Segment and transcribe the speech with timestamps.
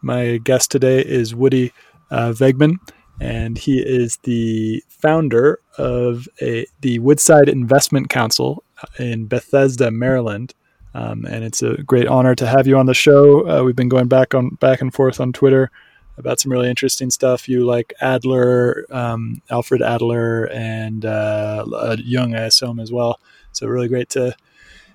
[0.00, 1.72] My guest today is Woody
[2.10, 2.76] uh, Vegman,
[3.20, 8.62] and he is the founder of a, the Woodside Investment Council
[8.98, 10.54] in Bethesda, Maryland.
[10.94, 13.48] Um, and it's a great honor to have you on the show.
[13.48, 15.70] Uh, we've been going back on back and forth on Twitter
[16.16, 17.48] about some really interesting stuff.
[17.48, 23.20] You like Adler, um, Alfred Adler, and uh, Jung, I assume as well.
[23.52, 24.34] So really great to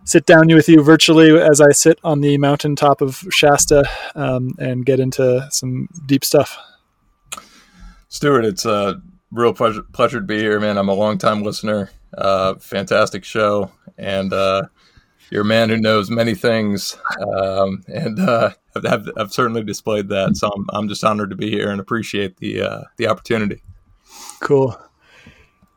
[0.06, 3.84] sit down with you virtually as I sit on the mountaintop of Shasta
[4.16, 6.58] um, and get into some deep stuff.
[8.10, 10.78] Stuart, it's a real pleasure, pleasure to be here, man.
[10.78, 11.90] I'm a longtime listener.
[12.16, 14.64] Uh, fantastic show, and uh,
[15.32, 16.96] you're a man who knows many things,
[17.36, 20.38] um, and uh, I've, I've, certainly displayed that.
[20.38, 23.64] So I'm, I'm just honored to be here and appreciate the uh, the opportunity.
[24.42, 24.80] Cool.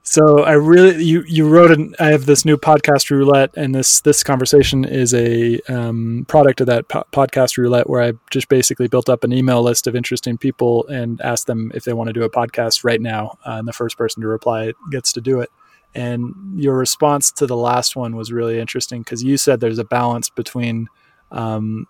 [0.09, 4.01] So I really you you wrote an I have this new podcast roulette and this
[4.03, 8.87] this conversation is a um, product of that po- podcast roulette where I just basically
[8.87, 12.13] built up an email list of interesting people and asked them if they want to
[12.13, 15.41] do a podcast right now uh, and the first person to reply gets to do
[15.41, 15.51] it.
[15.93, 19.85] And your response to the last one was really interesting because you said there's a
[19.85, 20.87] balance between
[21.33, 21.89] um,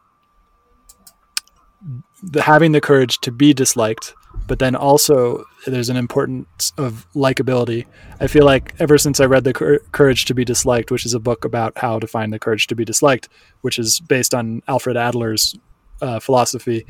[2.22, 4.14] the, having the courage to be disliked
[4.46, 7.86] but then also there's an importance of likability.
[8.20, 11.20] I feel like ever since I read The Courage to be Disliked, which is a
[11.20, 13.28] book about how to find the courage to be disliked,
[13.62, 15.58] which is based on Alfred Adler's
[16.00, 16.86] uh, philosophy,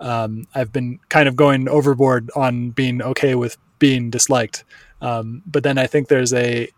[0.00, 4.64] um, I've been kind of going overboard on being okay with being disliked.
[5.00, 6.68] Um, but then I think there's a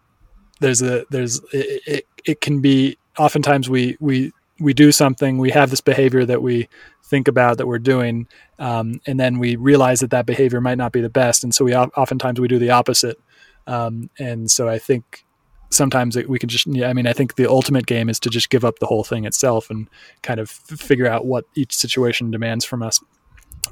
[0.61, 5.51] there's a there's it, it, it can be oftentimes we we we do something we
[5.51, 6.69] have this behavior that we
[7.13, 8.27] think about that we're doing
[8.59, 11.45] um, and then we realize that that behavior might not be the best.
[11.45, 13.19] And so we oftentimes we do the opposite.
[13.67, 15.25] Um, and so i think
[15.71, 18.65] sometimes we can just i mean i think the ultimate game is to just give
[18.65, 19.89] up the whole thing itself and
[20.23, 23.01] kind of figure out what each situation demands from us.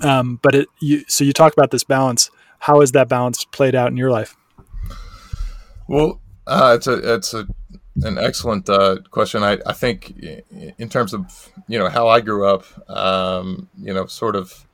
[0.00, 2.30] Um, but it you so you talk about this balance.
[2.60, 4.36] How has that balance played out in your life?
[5.88, 7.46] Well uh, it's a it's a
[8.02, 9.42] an excellent uh, question.
[9.42, 10.14] I, I think
[10.78, 14.66] in terms of you know how I grew up, um, you know, sort of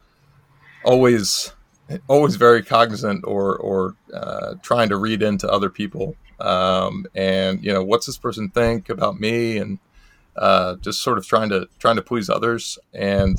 [0.84, 1.52] always
[2.08, 7.73] always very cognizant or or uh, trying to read into other people, um, and you
[7.73, 9.78] know, what's this person think about me, and
[10.37, 12.78] uh, just sort of trying to trying to please others.
[12.93, 13.38] And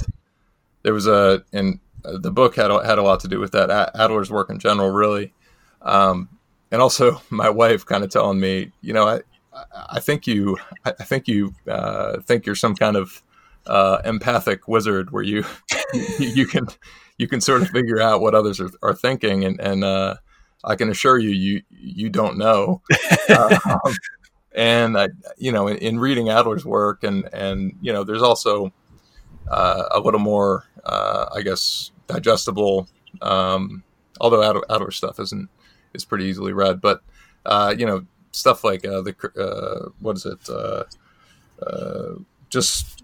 [0.84, 3.70] there was a and the book had had a lot to do with that.
[3.96, 5.34] Adler's work in general, really.
[5.82, 6.30] Um,
[6.72, 9.22] and also my wife kind of telling me, you know, I,
[9.90, 13.24] I think you, I think you uh, think you're some kind of
[13.66, 15.44] uh, empathic wizard where you,
[16.20, 16.68] you can,
[17.18, 20.16] you can sort of figure out what others are, are thinking, and and uh,
[20.64, 22.82] I can assure you, you you don't know.
[23.38, 23.94] um,
[24.54, 28.72] and I, you know, in, in, reading Adler's work, and and you know, there's also
[29.50, 32.88] uh, a little more, uh, I guess, digestible.
[33.22, 33.84] Um,
[34.20, 35.50] although Adler, Adler stuff isn't
[35.94, 37.02] is pretty easily read, but
[37.46, 38.06] uh, you know,
[38.38, 40.50] stuff like uh, the uh, what is it?
[40.50, 40.84] Uh,
[41.66, 42.16] uh,
[42.50, 43.04] just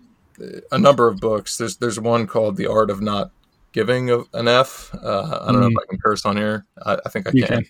[0.71, 1.57] a number of books.
[1.57, 3.31] There's there's one called The Art of Not
[3.71, 4.93] Giving an F.
[4.93, 5.61] Uh, I don't mm.
[5.61, 5.77] know if.
[5.81, 6.65] I can curse on here.
[6.85, 7.47] I, I think I can.
[7.47, 7.65] can.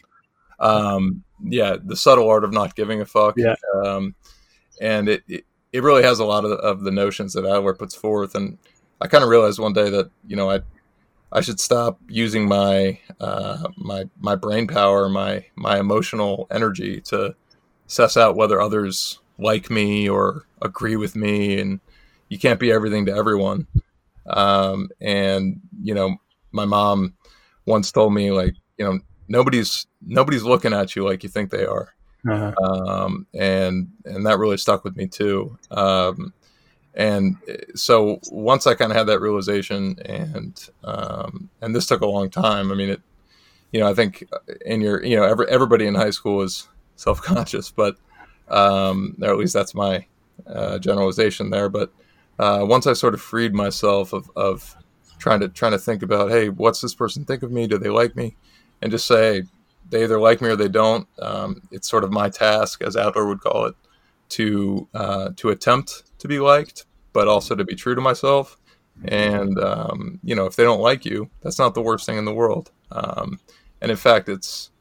[0.60, 3.36] Um, yeah, the subtle art of not giving a fuck.
[3.38, 3.56] Yeah.
[3.84, 4.16] Um,
[4.80, 7.96] and it, it, it really has a lot of, of the notions that Adler puts
[7.96, 8.36] forth.
[8.36, 8.58] And
[9.02, 10.62] I kind of realized one day that you know I
[11.32, 17.36] I should stop using my uh, my my brain power, my my emotional energy to
[17.94, 21.80] suss out whether others like me or agree with me, and
[22.30, 23.68] you can't be everything to everyone.
[24.26, 26.18] Um, and you know,
[26.52, 27.14] my mom
[27.66, 31.66] once told me like, you know, nobody's nobody's looking at you like you think they
[31.66, 31.94] are,
[32.28, 32.54] uh-huh.
[32.64, 35.58] um, and and that really stuck with me too.
[35.72, 36.34] Um,
[36.96, 37.38] and
[37.76, 42.30] so once I kind of had that realization, and um, and this took a long
[42.30, 42.72] time.
[42.72, 43.02] I mean, it,
[43.72, 44.28] you know, I think
[44.66, 46.68] in your, you know, every, everybody in high school is
[47.04, 47.98] self conscious, but
[48.50, 50.06] um, or at least that's my
[50.48, 51.70] uh, generalization there.
[51.70, 51.92] But
[52.40, 54.76] uh, once I sort of freed myself of, of
[55.20, 57.68] trying to trying to think about, hey, what's this person think of me?
[57.68, 58.36] Do they like me?
[58.82, 59.44] And just say
[59.90, 61.08] they either like me or they don't.
[61.20, 63.76] Um, it's sort of my task, as Adler would call it,
[64.30, 68.58] to uh, to attempt to be liked, but also to be true to myself.
[69.06, 72.26] And um, you know, if they don't like you, that's not the worst thing in
[72.26, 72.72] the world.
[72.92, 73.40] Um,
[73.82, 74.72] and in fact, it's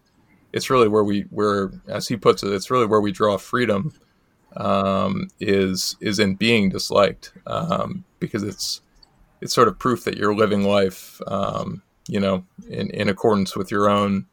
[0.53, 3.93] it's really where we where as he puts it it's really where we draw freedom
[4.57, 8.83] um, is is in being disliked um, because it's
[9.41, 13.71] it's sort of proof that you're living life um, you know in, in accordance with
[13.71, 14.27] your own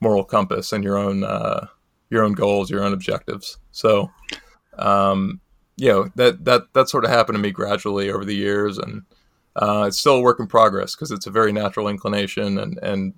[0.00, 1.66] moral compass and your own uh,
[2.10, 3.58] your own goals your own objectives.
[3.72, 4.10] So
[4.78, 5.40] um,
[5.76, 9.02] you know that that that sort of happened to me gradually over the years and
[9.56, 13.14] uh, it's still a work in progress because it's a very natural inclination and and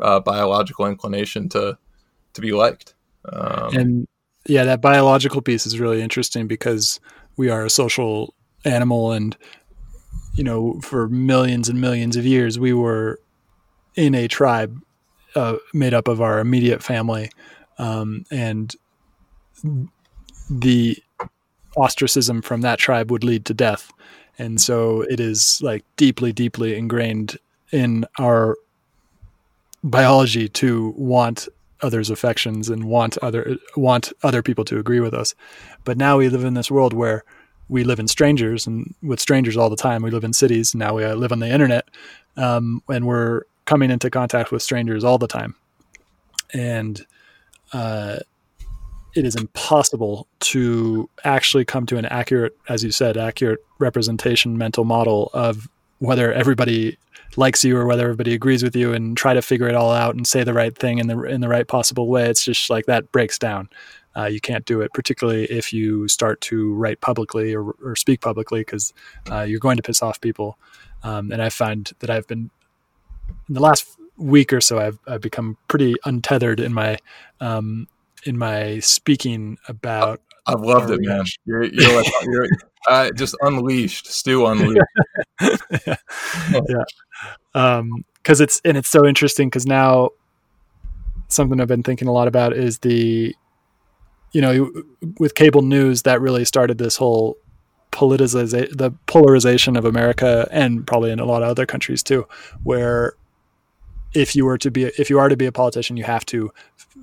[0.00, 1.76] uh, biological inclination to
[2.34, 2.94] to be liked.
[3.30, 4.08] Um, and
[4.46, 7.00] yeah, that biological piece is really interesting because
[7.36, 8.34] we are a social
[8.64, 9.36] animal, and
[10.34, 13.20] you know, for millions and millions of years, we were
[13.96, 14.80] in a tribe
[15.34, 17.30] uh, made up of our immediate family,
[17.78, 18.74] um, and
[20.50, 20.96] the
[21.76, 23.92] ostracism from that tribe would lead to death.
[24.38, 27.38] And so it is like deeply, deeply ingrained
[27.72, 28.56] in our
[29.84, 31.48] biology to want
[31.82, 35.34] others' affections and want other want other people to agree with us.
[35.84, 37.24] But now we live in this world where
[37.68, 40.02] we live in strangers and with strangers all the time.
[40.02, 40.74] We live in cities.
[40.74, 41.88] Now we uh, live on the internet,
[42.36, 45.54] um, and we're coming into contact with strangers all the time.
[46.52, 47.06] And
[47.72, 48.18] uh,
[49.14, 54.84] it is impossible to actually come to an accurate, as you said, accurate representation mental
[54.84, 55.68] model of
[56.00, 56.98] whether everybody
[57.36, 60.16] likes you or whether everybody agrees with you and try to figure it all out
[60.16, 62.28] and say the right thing in the in the right possible way.
[62.28, 63.68] It's just like that breaks down.
[64.16, 68.20] Uh, you can't do it particularly if you start to write publicly or, or speak
[68.20, 68.92] publicly because
[69.30, 70.58] uh, you're going to piss off people.
[71.02, 72.50] Um, and i find that i've been
[73.48, 76.98] in the last week or so i've, I've become pretty untethered in my
[77.40, 77.88] um,
[78.24, 80.20] in my speaking about
[80.54, 81.24] I've loved it, man.
[81.44, 82.46] You're, you're, like, you're
[82.88, 84.80] uh, just unleashed, Stu unleashed.
[85.40, 85.96] yeah.
[86.68, 86.84] yeah
[87.54, 90.10] um because it's and it's so interesting because now
[91.28, 93.34] something i've been thinking a lot about is the
[94.32, 94.70] you know,
[95.18, 97.36] with cable news, that really started this whole
[97.92, 102.26] politicization, the polarization of America, and probably in a lot of other countries too,
[102.62, 103.14] where
[104.14, 106.52] if you were to be if you are to be a politician you have to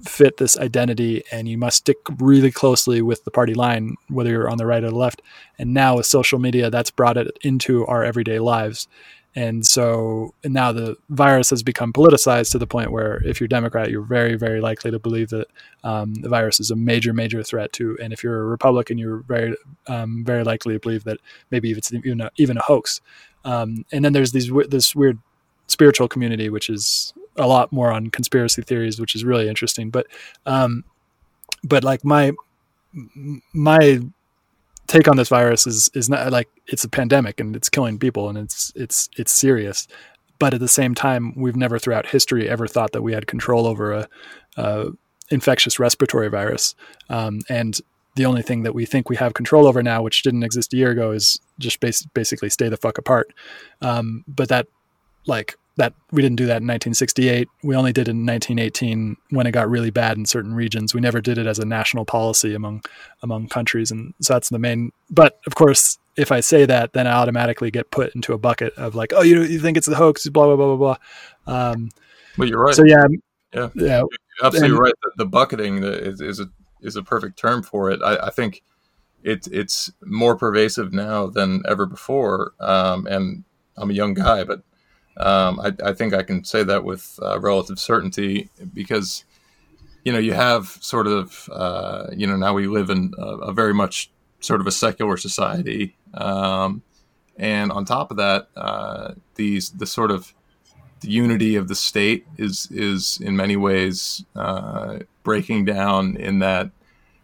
[0.03, 4.49] fit this identity and you must stick really closely with the party line whether you're
[4.49, 5.21] on the right or the left.
[5.57, 8.87] And now with social media that's brought it into our everyday lives.
[9.35, 13.47] And so and now the virus has become politicized to the point where if you're
[13.47, 15.47] democrat you're very very likely to believe that
[15.83, 19.19] um, the virus is a major major threat to and if you're a republican you're
[19.19, 19.55] very
[19.87, 21.19] um, very likely to believe that
[21.51, 22.99] maybe it's even a, even a hoax.
[23.45, 25.19] Um, and then there's these this weird
[25.67, 29.89] spiritual community, which is a lot more on conspiracy theories, which is really interesting.
[29.89, 30.07] But,
[30.45, 30.83] um,
[31.63, 32.33] but like my
[33.53, 34.00] my
[34.88, 38.29] take on this virus is is not like it's a pandemic and it's killing people
[38.29, 39.88] and it's it's it's serious.
[40.39, 43.65] But at the same time, we've never throughout history ever thought that we had control
[43.65, 44.07] over a,
[44.55, 44.91] a
[45.29, 46.75] infectious respiratory virus.
[47.09, 47.79] Um, and
[48.15, 50.77] the only thing that we think we have control over now, which didn't exist a
[50.77, 53.33] year ago, is just bas- basically stay the fuck apart.
[53.81, 54.67] Um, but that
[55.27, 57.48] like that we didn't do that in 1968.
[57.63, 60.93] We only did it in 1918 when it got really bad in certain regions.
[60.93, 62.84] We never did it as a national policy among
[63.22, 64.91] among countries, and so that's the main.
[65.10, 68.74] But of course, if I say that, then I automatically get put into a bucket
[68.74, 70.98] of like, oh, you you think it's a hoax, blah blah blah blah
[71.46, 71.72] blah.
[71.72, 71.89] Um,
[72.38, 72.75] well, you're right.
[72.75, 73.05] So yeah,
[73.53, 74.07] yeah, yeah, you're
[74.43, 74.93] absolutely and, right.
[75.03, 76.50] The, the bucketing is, is a
[76.81, 78.01] is a perfect term for it.
[78.03, 78.63] I, I think
[79.24, 82.53] it's it's more pervasive now than ever before.
[82.60, 83.43] Um, and
[83.77, 84.63] I'm a young guy, but
[85.19, 89.25] um, I, I, think I can say that with uh, relative certainty because,
[90.03, 93.53] you know, you have sort of, uh, you know, now we live in a, a,
[93.53, 95.95] very much sort of a secular society.
[96.13, 96.83] Um,
[97.36, 100.33] and on top of that, uh, these, the sort of
[101.01, 106.69] the unity of the state is, is in many ways uh, breaking down in that,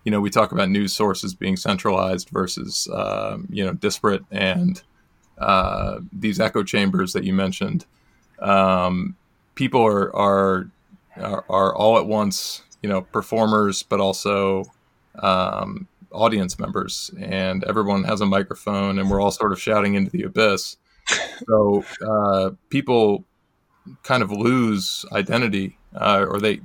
[0.04, 4.82] you know, we talk about news sources being centralized versus, um, you know, disparate and,
[5.44, 7.86] uh, these echo chambers that you mentioned,
[8.40, 9.16] um,
[9.56, 10.70] people are, are,
[11.18, 14.66] are are all at once, you know, performers, but also
[15.20, 20.12] um, audience members, and everyone has a microphone, and we're all sort of shouting into
[20.12, 20.78] the abyss.
[21.48, 23.26] So uh, people
[24.04, 26.62] kind of lose identity, uh, or they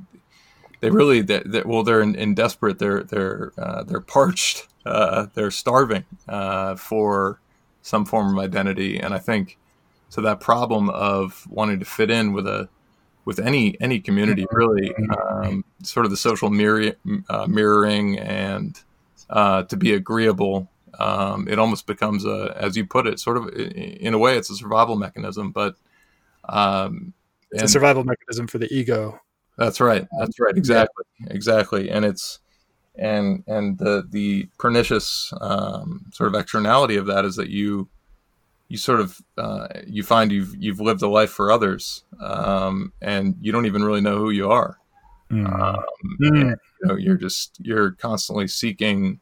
[0.81, 5.27] they really they, they, well they're in, in, desperate they're they're uh, they're parched uh,
[5.35, 7.41] they're starving uh, for
[7.83, 8.99] some form of identity.
[8.99, 9.59] And I think
[10.09, 12.69] so that problem of wanting to fit in with a
[13.25, 14.95] with any any community really
[15.31, 16.93] um, sort of the social mirror,
[17.29, 18.81] uh, mirroring and
[19.29, 23.49] uh, to be agreeable um, it almost becomes a as you put it sort of
[23.51, 25.77] in a way it's a survival mechanism but
[26.49, 27.13] um,
[27.51, 29.21] it's a survival mechanism for the ego.
[29.57, 30.07] That's right.
[30.19, 30.57] That's right.
[30.57, 31.05] Exactly.
[31.29, 31.91] Exactly.
[31.91, 32.41] And it's
[32.99, 37.89] and and the the pernicious um, sort of externality of that is that you
[38.69, 43.37] you sort of uh, you find you've you've lived a life for others um, and
[43.41, 44.79] you don't even really know who you are
[45.31, 45.47] mm.
[45.47, 45.85] Um,
[46.21, 46.41] mm.
[46.41, 49.21] And, you know you're just you're constantly seeking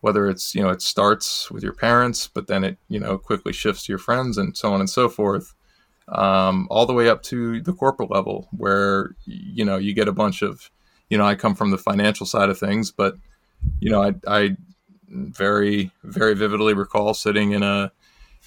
[0.00, 3.52] whether it's you know it starts with your parents but then it you know quickly
[3.52, 5.54] shifts to your friends and so on and so forth
[6.08, 10.12] um, all the way up to the corporate level where you know you get a
[10.12, 10.70] bunch of
[11.08, 13.16] you know, I come from the financial side of things, but
[13.80, 14.56] you know, I, I
[15.08, 17.92] very, very vividly recall sitting in a,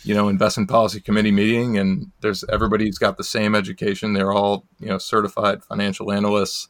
[0.03, 4.13] you know, investment policy committee meeting, and there's everybody's got the same education.
[4.13, 6.69] They're all, you know, certified financial analysts.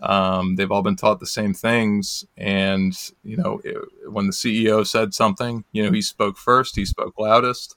[0.00, 3.76] Um, they've all been taught the same things, and you know, it,
[4.10, 7.76] when the CEO said something, you know, he spoke first, he spoke loudest,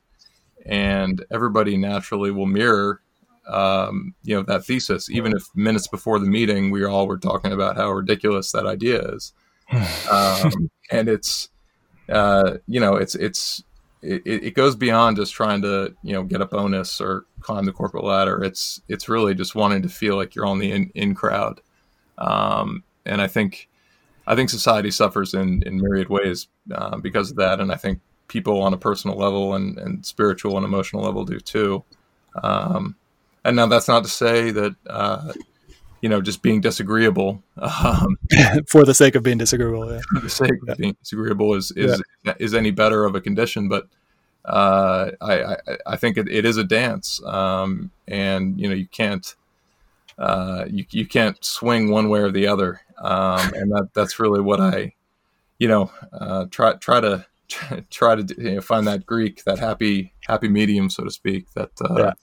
[0.66, 3.02] and everybody naturally will mirror
[3.48, 7.52] um, you know that thesis even if minutes before the meeting we all were talking
[7.52, 9.34] about how ridiculous that idea is.
[10.12, 11.50] Um, and it's
[12.10, 13.64] uh, you know it's it's
[14.04, 17.72] it, it, goes beyond just trying to you know get a bonus or climb the
[17.72, 18.44] corporate ladder.
[18.44, 21.62] It's it's really just wanting to feel like you're on the in, in crowd.
[22.20, 23.70] Um, and i think
[24.28, 27.60] i think society suffers in in myriad ways uh, because of that.
[27.60, 31.40] And i think people on a personal level and, and spiritual and emotional level do
[31.40, 31.84] too.
[32.44, 32.96] Um,
[33.46, 35.32] and now that's not to say that uh,
[36.02, 38.18] you know just being disagreeable um,
[38.68, 39.92] for the sake of being disagreeable.
[39.92, 40.02] Yeah.
[40.12, 40.74] For the sake yeah.
[40.74, 42.34] of being disagreeable is is yeah.
[42.40, 43.88] is any better of a condition, but.
[44.48, 48.86] Uh, I, I, I think it, it is a dance, um, and you know you
[48.86, 49.36] can't
[50.18, 54.42] uh, you you can't swing one way or the other, um, and that that's really
[54.42, 54.94] what I,
[55.60, 57.26] you know, uh, try try to
[57.90, 61.52] try to you know, find that Greek that happy happy medium, so to speak.
[61.54, 62.14] That uh,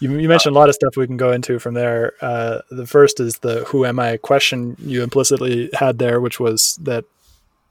[0.00, 2.12] You, you mentioned a lot of stuff we can go into from there.
[2.20, 6.76] Uh, the first is the "Who am I?" question you implicitly had there, which was
[6.82, 7.04] that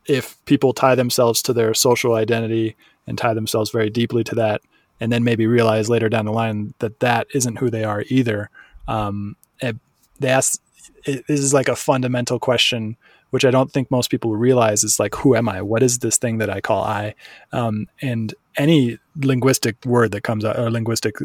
[0.06, 2.75] if people tie themselves to their social identity
[3.08, 4.62] and tie themselves very deeply to that,
[5.00, 8.50] and then maybe realize later down the line that that isn't who they are either,
[8.88, 9.75] um, it,
[10.20, 10.60] they ask.
[11.06, 12.98] It, this is like a fundamental question
[13.34, 15.63] which I don't think most people realize is like, who am I?
[15.63, 17.15] What is this thing that I call I?
[17.51, 21.15] Um, and any linguistic word that comes out or linguistic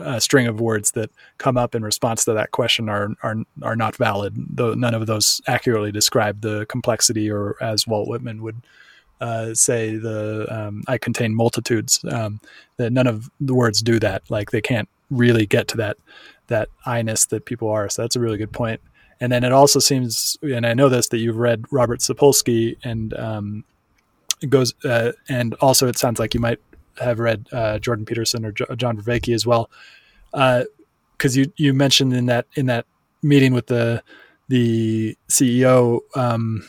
[0.00, 3.76] uh, string of words that come up in response to that question are are are
[3.76, 4.34] not valid.
[4.36, 8.62] Though none of those accurately describe the complexity, or as Walt Whitman would
[9.20, 12.04] uh, say, the um, I contain multitudes.
[12.10, 12.40] Um,
[12.76, 14.22] that none of the words do that.
[14.28, 15.96] Like they can't really get to that
[16.48, 17.88] that I ness that people are.
[17.88, 18.80] So that's a really good point.
[19.20, 23.14] And then it also seems, and I know this, that you've read Robert Sapolsky, and
[23.14, 23.64] um,
[24.42, 26.60] it goes, uh, and also it sounds like you might
[26.98, 29.70] have read uh, Jordan Peterson or jo- John Vervaeke as well,
[30.32, 32.86] because uh, you you mentioned in that in that
[33.22, 34.02] meeting with the
[34.48, 36.62] the CEO, um,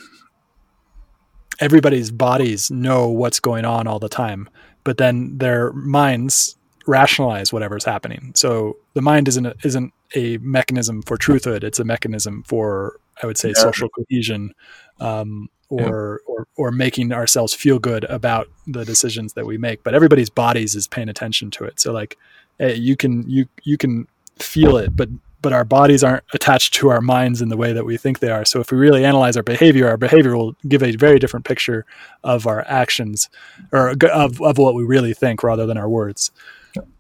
[1.60, 4.50] everybody's bodies know what's going on all the time,
[4.84, 6.58] but then their minds
[6.88, 8.32] rationalize whatever's happening.
[8.36, 13.28] So the mind isn't a, isn't a mechanism for truthhood; it's a mechanism for I
[13.28, 13.62] would say yeah.
[13.62, 14.54] social cohesion,
[15.00, 16.34] um, or, yeah.
[16.34, 19.84] or or making ourselves feel good about the decisions that we make.
[19.84, 21.80] But everybody's bodies is paying attention to it.
[21.80, 22.18] So like
[22.60, 24.08] hey, you can you you can
[24.40, 25.10] feel it, but
[25.42, 28.32] but our bodies aren't attached to our minds in the way that we think they
[28.32, 28.44] are.
[28.44, 31.86] So if we really analyze our behavior, our behavior will give a very different picture
[32.24, 33.30] of our actions
[33.72, 36.32] or of, of what we really think rather than our words.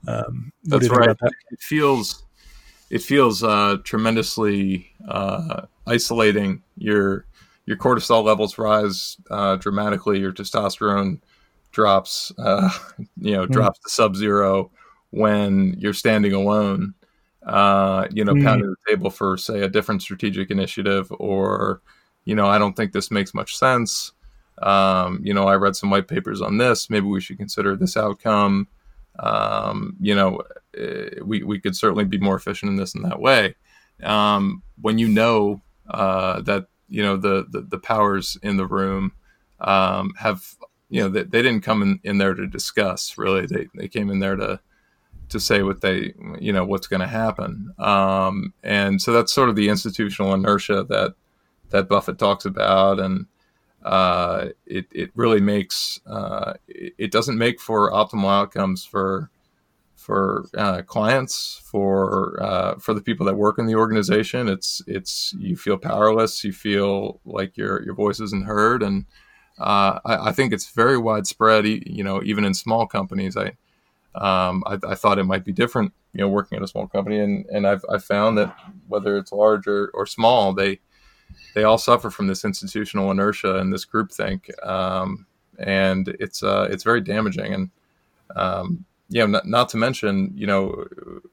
[0.07, 1.17] Um, That's right.
[1.19, 1.31] That?
[1.51, 2.23] It feels
[2.89, 6.63] it feels uh, tremendously uh, isolating.
[6.77, 7.25] Your
[7.67, 10.19] your cortisol levels rise uh, dramatically.
[10.19, 11.21] Your testosterone
[11.71, 12.71] drops, uh,
[13.21, 13.51] you know, mm.
[13.51, 14.71] drops to sub zero
[15.11, 16.95] when you're standing alone.
[17.45, 18.43] Uh, you know, mm.
[18.43, 21.81] pounding the table for say a different strategic initiative, or
[22.25, 24.13] you know, I don't think this makes much sense.
[24.63, 26.89] Um, you know, I read some white papers on this.
[26.89, 28.67] Maybe we should consider this outcome
[29.19, 30.41] um, you know,
[30.77, 33.55] eh, we, we could certainly be more efficient in this and that way.
[34.03, 39.11] Um, when you know uh, that, you know, the, the, the, powers in the room
[39.59, 40.55] um, have,
[40.89, 43.45] you know, they, they didn't come in, in there to discuss really.
[43.45, 44.59] They, they came in there to,
[45.29, 47.73] to say what they, you know, what's going to happen.
[47.77, 51.15] Um, and so that's sort of the institutional inertia that,
[51.69, 52.99] that Buffett talks about.
[52.99, 53.25] And,
[53.83, 59.29] uh, it, it really makes uh, it, doesn't make for optimal outcomes for
[60.07, 64.47] for uh, clients for uh, for the people that work in the organization.
[64.47, 68.83] It's it's you feel powerless you feel like your your voice isn't heard.
[68.83, 69.05] And
[69.59, 73.35] uh, I, I, think it's very widespread you know even in small companies.
[73.35, 73.47] I,
[74.15, 77.19] um, I, I thought it might be different you know working at a small company.
[77.19, 78.55] And and I've, I've found that
[78.87, 80.79] whether it's large or, or small they
[81.53, 85.25] they all suffer from this institutional inertia and this groupthink, um,
[85.59, 87.53] and it's uh, it's very damaging.
[87.53, 87.69] And
[88.37, 90.85] um, you know, not, not, to mention, you know,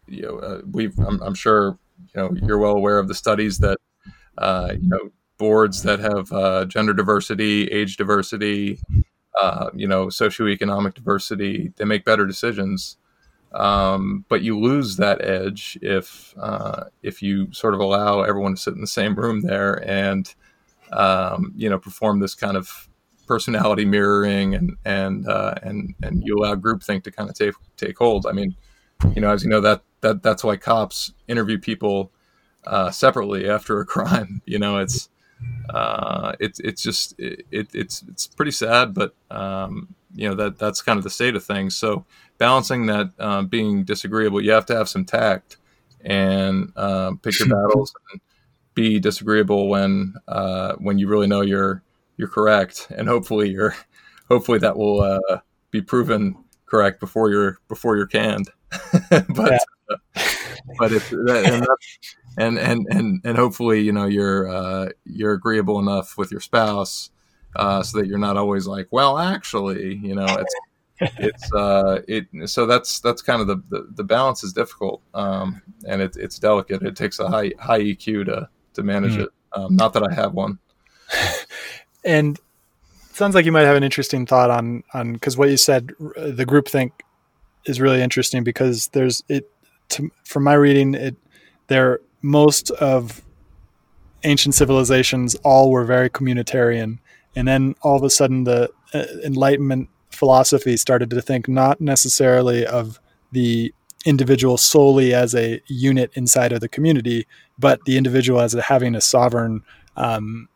[0.06, 1.78] you know, uh, we've I'm, I'm, sure
[2.14, 3.78] you know you're well aware of the studies that
[4.38, 8.78] uh, you know boards that have uh, gender diversity, age diversity,
[9.40, 12.96] uh, you know, socioeconomic diversity, they make better decisions.
[13.52, 18.60] Um, but you lose that edge if uh, if you sort of allow everyone to
[18.60, 20.34] sit in the same room there and
[20.92, 22.88] um, you know perform this kind of
[23.26, 27.98] personality mirroring and and uh, and and you allow groupthink to kind of take take
[27.98, 28.26] hold.
[28.26, 28.54] I mean,
[29.14, 32.10] you know, as you know that that that's why cops interview people
[32.66, 34.42] uh, separately after a crime.
[34.46, 35.08] You know, it's
[35.70, 40.82] uh, it's it's just it, it's it's pretty sad, but um, you know that that's
[40.82, 41.76] kind of the state of things.
[41.76, 42.04] So
[42.38, 45.56] balancing that um, being disagreeable, you have to have some tact
[46.04, 48.20] and uh, pick your battles and
[48.74, 51.82] be disagreeable when uh, when you really know you're
[52.16, 53.74] you're correct, and hopefully you're
[54.28, 55.38] hopefully that will uh,
[55.70, 58.50] be proven correct before you're before you're canned.
[59.10, 59.60] but.
[59.90, 59.96] Uh,
[60.78, 61.66] but if and,
[62.38, 67.10] and, and and and hopefully you know you're uh, you're agreeable enough with your spouse
[67.56, 70.54] uh, so that you're not always like, well, actually, you know, it's
[71.00, 75.60] it's uh it so that's that's kind of the the, the balance is difficult um
[75.88, 79.24] and it, it's delicate it takes a high high eq to to manage mm.
[79.24, 80.56] it um, not that i have one
[82.04, 82.38] and
[83.12, 86.44] sounds like you might have an interesting thought on on because what you said the
[86.46, 87.02] group think
[87.66, 89.50] is really interesting because there's it
[89.88, 91.16] to, from my reading it
[91.68, 93.22] there most of
[94.24, 96.98] ancient civilizations all were very communitarian.
[97.36, 102.66] And then all of a sudden the uh, enlightenment philosophy started to think not necessarily
[102.66, 102.98] of
[103.32, 103.74] the
[104.06, 107.26] individual solely as a unit inside of the community,
[107.58, 109.62] but the individual as having a sovereign
[109.96, 110.48] um,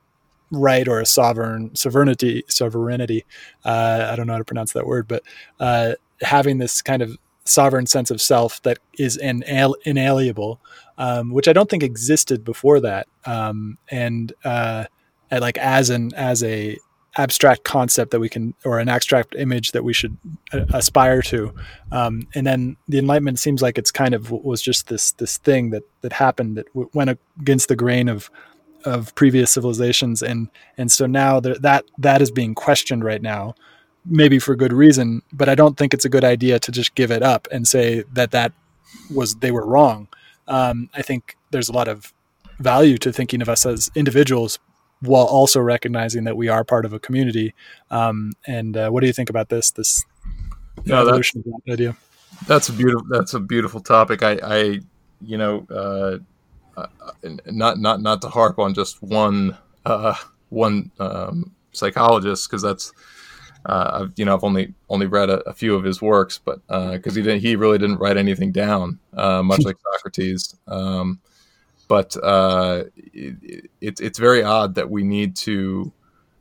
[0.51, 3.25] right or a sovereign sovereignty sovereignty.
[3.65, 5.23] Uh, I don't know how to pronounce that word, but
[5.61, 10.61] uh, having this kind of sovereign sense of self that is inal- inalienable,
[10.99, 14.85] um, which I don't think existed before that, um, and uh,
[15.31, 16.79] like as an as a
[17.17, 20.17] abstract concept that we can or an abstract image that we should
[20.53, 21.53] uh, aspire to
[21.91, 25.71] um, and then the enlightenment seems like it's kind of was just this this thing
[25.71, 28.31] that that happened that went against the grain of
[28.89, 33.55] of previous civilizations and and so now that that is being questioned right now
[34.05, 37.11] maybe for good reason but i don't think it's a good idea to just give
[37.11, 38.53] it up and say that that
[39.15, 40.09] was they were wrong
[40.47, 42.13] um, i think there's a lot of
[42.59, 44.59] value to thinking of us as individuals
[45.01, 47.55] while also recognizing that we are part of a community.
[47.91, 49.71] Um, and uh, what do you think about this?
[49.71, 50.05] This
[50.85, 51.97] no, evolution that, of that idea.
[52.47, 53.07] That's a beautiful.
[53.09, 54.23] That's a beautiful topic.
[54.23, 54.81] I, I
[55.21, 56.19] you know, uh,
[57.47, 60.15] not not not to harp on just one uh,
[60.51, 62.93] one um, psychologist because that's.
[63.67, 66.65] Uh, I've, you know, I've only only read a, a few of his works, but
[66.69, 70.57] because uh, he didn't, he really didn't write anything down, much like Socrates.
[70.69, 71.21] Um,
[71.89, 75.91] but uh, it, it, it's very odd that we need to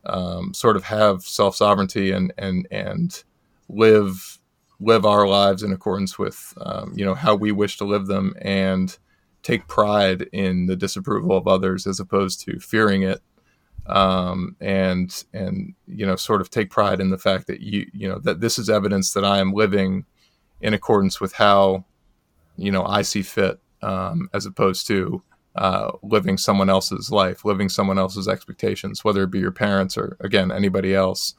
[0.06, 3.24] um, sort of have self sovereignty and and and
[3.70, 4.40] live
[4.80, 8.34] live our lives in accordance with um, you know how we wish to live them
[8.42, 8.98] and
[9.44, 13.22] take pride in the disapproval of others as opposed to fearing it
[13.88, 18.08] um, and and you know sort of take pride in the fact that you you
[18.08, 20.06] know that this is evidence that I am living
[20.62, 21.86] in accordance with how
[22.58, 25.24] you know I see fit um, as opposed to
[25.56, 30.18] uh, living someone else's life, living someone else's expectations, whether it be your parents or
[30.20, 31.34] again anybody else,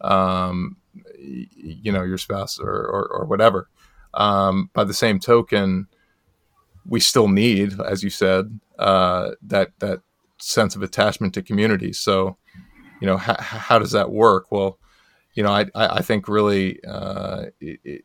[0.00, 0.76] um,
[1.18, 3.68] you know, your spouse or or, or whatever.
[4.14, 5.88] Um, by the same token,
[6.88, 10.00] we still need, as you said, uh, that that
[10.38, 11.92] sense of attachment to community.
[11.92, 12.36] So,
[13.00, 14.50] you know, how, how does that work?
[14.50, 14.78] Well,
[15.34, 18.04] you know, I I, think really uh, it, it,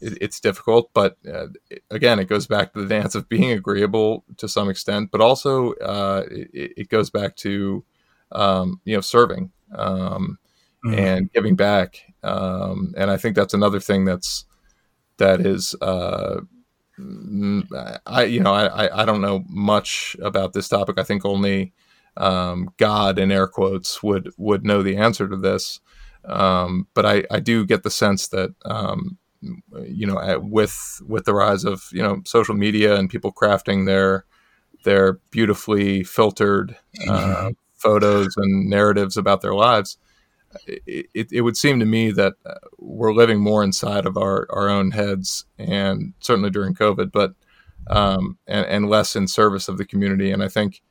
[0.00, 1.48] it's difficult, but uh,
[1.90, 5.72] again, it goes back to the dance of being agreeable to some extent, but also
[5.74, 7.84] uh, it, it, goes back to
[8.32, 10.38] um, you know serving um,
[10.84, 10.96] mm.
[10.96, 14.46] and giving back, um, and I think that's another thing that's
[15.18, 15.74] that is.
[15.80, 16.40] Uh,
[16.98, 20.98] I you know I, I don't know much about this topic.
[20.98, 21.72] I think only
[22.16, 25.80] um, God in air quotes would would know the answer to this.
[26.24, 29.18] Um, but I, I do get the sense that um,
[29.84, 34.24] you know, with with the rise of you know social media and people crafting their
[34.84, 36.76] their beautifully filtered
[37.08, 39.98] uh, photos and narratives about their lives,
[40.66, 44.68] it, it, would seem to me that uh, we're living more inside of our, our
[44.68, 47.34] own heads, and certainly during COVID, but
[47.88, 50.30] um, and, and less in service of the community.
[50.30, 50.82] And I think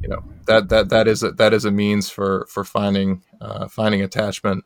[0.00, 3.68] you know that that that is a, that is a means for for finding uh,
[3.68, 4.64] finding attachment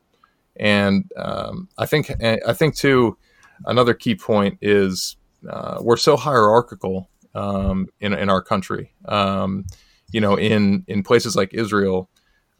[0.59, 3.17] and um, I think I think too
[3.65, 5.15] another key point is
[5.49, 8.93] uh, we're so hierarchical um, in in our country.
[9.05, 9.65] Um,
[10.11, 12.09] you know, in in places like Israel,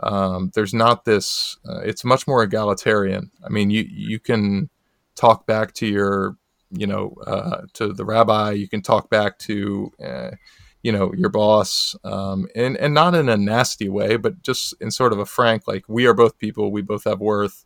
[0.02, 1.58] um, there's not this.
[1.68, 3.32] Uh, it's much more egalitarian.
[3.46, 4.70] I mean, you you can
[5.16, 6.38] talk back to your
[6.72, 8.52] you know uh, to the rabbi.
[8.52, 10.32] You can talk back to uh,
[10.84, 14.92] you know your boss um, and and not in a nasty way but just in
[14.92, 17.66] sort of a frank like we are both people we both have worth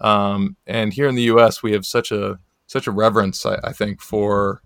[0.00, 3.72] um, and here in the U.S., we have such a such a reverence, I, I
[3.72, 4.62] think, for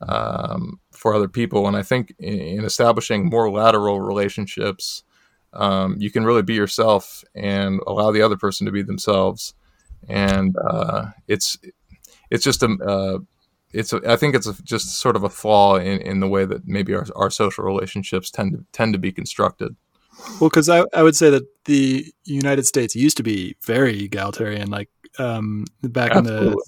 [0.00, 5.02] um, for other people, and I think in, in establishing more lateral relationships,
[5.56, 9.54] um, you can really be yourself and allow the other person to be themselves.
[10.08, 11.58] And uh, it's
[12.30, 13.18] it's just a uh,
[13.72, 16.44] it's a, I think it's a, just sort of a flaw in, in the way
[16.44, 19.74] that maybe our, our social relationships tend to tend to be constructed.
[20.40, 24.70] Well, because I, I would say that the United States used to be very egalitarian.
[24.70, 24.88] Like
[25.18, 26.46] um, back Absolutely.
[26.48, 26.58] in the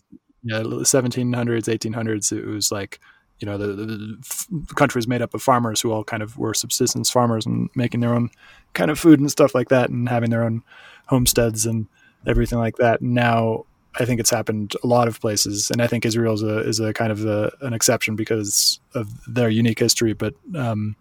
[0.42, 3.00] yeah, 1700s, 1800s, it was like
[3.40, 4.18] you know the, the,
[4.50, 7.70] the, country is made up of farmers who all kind of were subsistence farmers and
[7.74, 8.30] making their own
[8.74, 10.62] kind of food and stuff like that, and having their own
[11.06, 11.86] homesteads and
[12.26, 13.00] everything like that.
[13.00, 13.64] Now
[13.98, 16.80] I think it's happened a lot of places, and I think Israel is a is
[16.80, 20.12] a kind of a, an exception because of their unique history.
[20.12, 20.96] But um,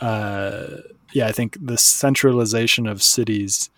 [0.00, 0.66] uh,
[1.12, 3.70] yeah, I think the centralization of cities,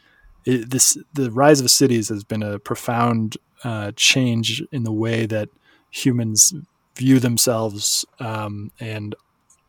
[0.45, 5.27] it, this the rise of cities has been a profound uh, change in the way
[5.27, 5.49] that
[5.91, 6.55] humans
[6.97, 9.15] view themselves, um, and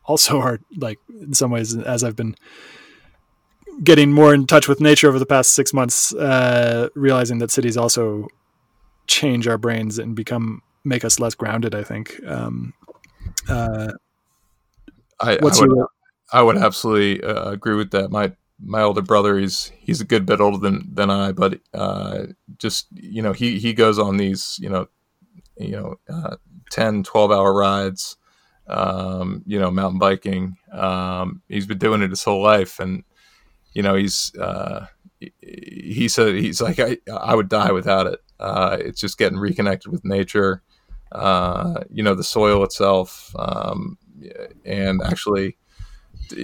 [0.04, 2.36] also are like in some ways, as I've been
[3.82, 7.76] getting more in touch with nature over the past six months, uh, realizing that cities
[7.76, 8.28] also
[9.06, 11.74] change our brains and become make us less grounded.
[11.74, 12.20] I think.
[12.26, 12.74] Um,
[13.48, 13.92] uh,
[15.20, 15.86] I, I would,
[16.32, 18.10] I would absolutely uh, agree with that.
[18.10, 18.32] My
[18.64, 22.26] my older brother, he's he's a good bit older than than I, but uh,
[22.58, 24.88] just you know, he he goes on these you know,
[25.56, 26.36] you know, uh,
[26.72, 28.16] 10, 12 hour rides,
[28.66, 30.56] um, you know, mountain biking.
[30.72, 33.04] Um, he's been doing it his whole life, and
[33.74, 34.86] you know, he's uh,
[35.40, 38.20] he said he's like I I would die without it.
[38.40, 40.62] Uh, it's just getting reconnected with nature,
[41.12, 43.98] uh, you know, the soil itself, um,
[44.64, 45.56] and actually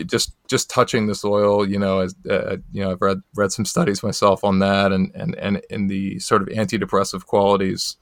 [0.07, 3.65] just just touching the soil, you know, as uh, you know, I've read read some
[3.65, 7.97] studies myself on that, and and and in the sort of antidepressive qualities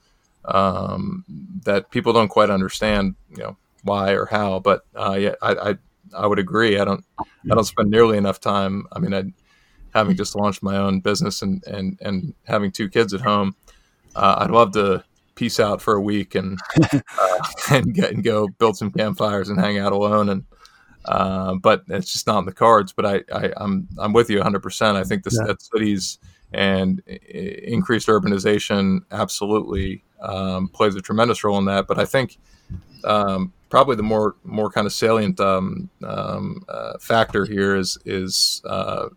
[0.47, 1.23] um,
[1.65, 4.59] that people don't quite understand, you know, why or how.
[4.59, 5.75] But uh, yeah, I, I
[6.15, 6.79] I would agree.
[6.79, 8.85] I don't I don't spend nearly enough time.
[8.91, 9.23] I mean, I
[9.93, 13.55] having just launched my own business and and and having two kids at home,
[14.15, 15.03] uh, I'd love to
[15.35, 16.59] peace out for a week and
[16.93, 16.99] uh,
[17.71, 20.45] and get and go build some campfires and hang out alone and
[21.05, 22.91] uh, but it's just not in the cards.
[22.91, 24.61] But I, I am I'm, I'm with you 100.
[24.61, 25.53] percent I think the yeah.
[25.59, 26.19] cities
[26.53, 31.87] and increased urbanization absolutely um, plays a tremendous role in that.
[31.87, 32.37] But I think
[33.03, 38.61] um, probably the more more kind of salient um, um uh, factor here is is
[38.65, 39.09] uh,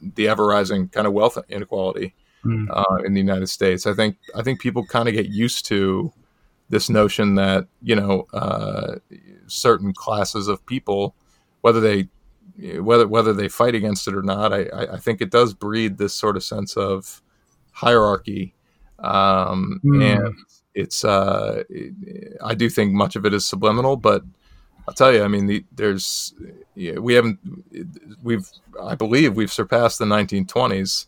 [0.00, 2.66] the ever rising kind of wealth inequality mm.
[2.70, 3.86] uh, in the United States.
[3.86, 6.12] I think I think people kind of get used to
[6.68, 8.96] this notion that you know uh,
[9.46, 11.14] certain classes of people
[11.60, 12.08] whether they
[12.80, 16.12] whether whether they fight against it or not, I, I think it does breed this
[16.12, 17.22] sort of sense of
[17.72, 18.54] hierarchy,
[19.02, 20.02] um, mm.
[20.02, 20.34] and
[20.74, 21.62] it's uh,
[22.42, 24.22] I do think much of it is subliminal, but
[24.88, 26.34] I'll tell you, I mean, the, there's
[26.74, 27.38] we haven't
[28.22, 28.48] we've
[28.82, 31.06] I believe we've surpassed the 1920s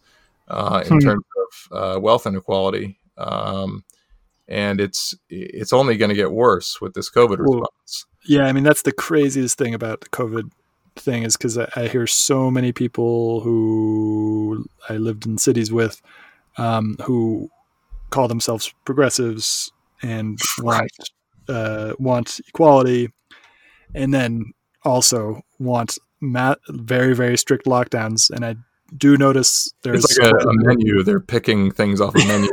[0.49, 0.99] uh, in hmm.
[0.99, 2.99] terms of uh, wealth inequality.
[3.17, 3.85] Um,
[4.49, 8.07] and it's it's only going to get worse with this COVID response.
[8.25, 10.51] Yeah, I mean that's the craziest thing about the COVID
[10.97, 16.03] thing is because I, I, hear so many people who I lived in cities with
[16.59, 17.51] um, who
[18.12, 19.72] call themselves progressives
[20.03, 20.92] and want
[21.48, 23.09] uh, want equality,
[23.94, 24.53] and then
[24.85, 28.31] also want mat- very very strict lockdowns.
[28.31, 28.57] And I
[28.96, 31.03] do notice there's it's like a, a, menu.
[31.03, 32.51] They're picking things off a menu.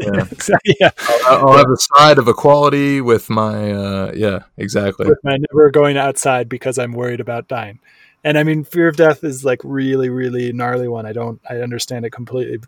[0.00, 0.90] Yeah, exactly, yeah.
[1.26, 5.08] I'll, I'll, have a side of equality with my uh, yeah, exactly.
[5.08, 7.78] With my never going outside because I'm worried about dying.
[8.24, 11.06] And I mean, fear of death is like really, really gnarly one.
[11.06, 12.60] I don't, I understand it completely.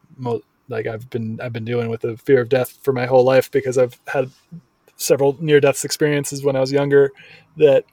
[0.69, 3.51] Like I've been, I've been dealing with the fear of death for my whole life
[3.51, 4.31] because I've had
[4.97, 7.11] several near death experiences when I was younger
[7.57, 7.85] that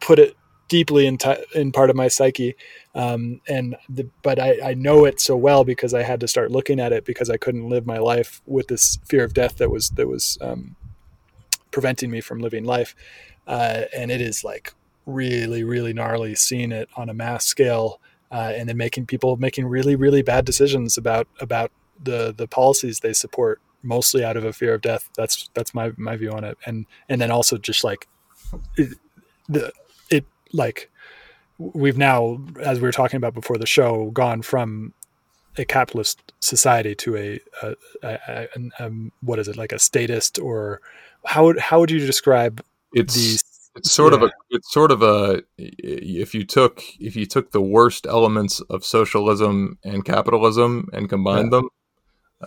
[0.00, 0.36] put it
[0.68, 2.56] deeply in, t- in part of my psyche.
[2.94, 6.50] Um, and the, but I, I know it so well because I had to start
[6.50, 9.70] looking at it because I couldn't live my life with this fear of death that
[9.70, 10.74] was that was um,
[11.70, 12.94] preventing me from living life.
[13.46, 18.52] Uh, and it is like really, really gnarly seeing it on a mass scale, uh,
[18.54, 21.70] and then making people making really, really bad decisions about about
[22.02, 25.08] the the policies they support, mostly out of a fear of death.
[25.16, 28.08] That's that's my my view on it, and and then also just like
[28.76, 28.98] it,
[29.48, 29.72] the
[30.10, 30.90] it like
[31.58, 34.92] we've now, as we were talking about before the show, gone from
[35.58, 40.38] a capitalist society to a, a, a, a um, what is it like a statist
[40.38, 40.80] or
[41.24, 42.62] how would how would you describe
[42.92, 43.42] it's these?
[43.76, 44.18] It's sort yeah.
[44.18, 48.60] of a it's sort of a if you took if you took the worst elements
[48.70, 51.58] of socialism and capitalism and combined yeah.
[51.58, 51.68] them,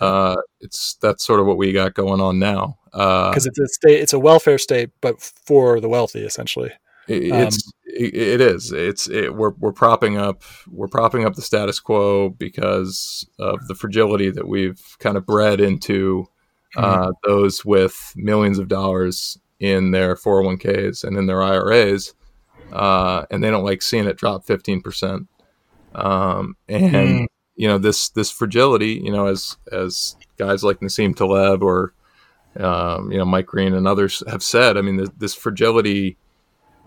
[0.02, 2.80] uh, it's that's sort of what we got going on now.
[2.92, 6.72] Because uh, it's a state, it's a welfare state, but for the wealthy, essentially.
[7.08, 8.72] It, um, it's it, it is.
[8.72, 13.76] It's it, we're we're propping up we're propping up the status quo because of the
[13.76, 16.26] fragility that we've kind of bred into
[16.76, 17.12] uh, mm-hmm.
[17.24, 22.14] those with millions of dollars in their 401ks and in their IRAs,
[22.72, 25.28] uh, and they don't like seeing it drop 15 percent.
[25.96, 27.26] Um, and mm.
[27.56, 31.94] you know this this fragility, you know, as as guys like Nassim Taleb or
[32.58, 36.18] um, you know Mike Green and others have said, I mean, this, this fragility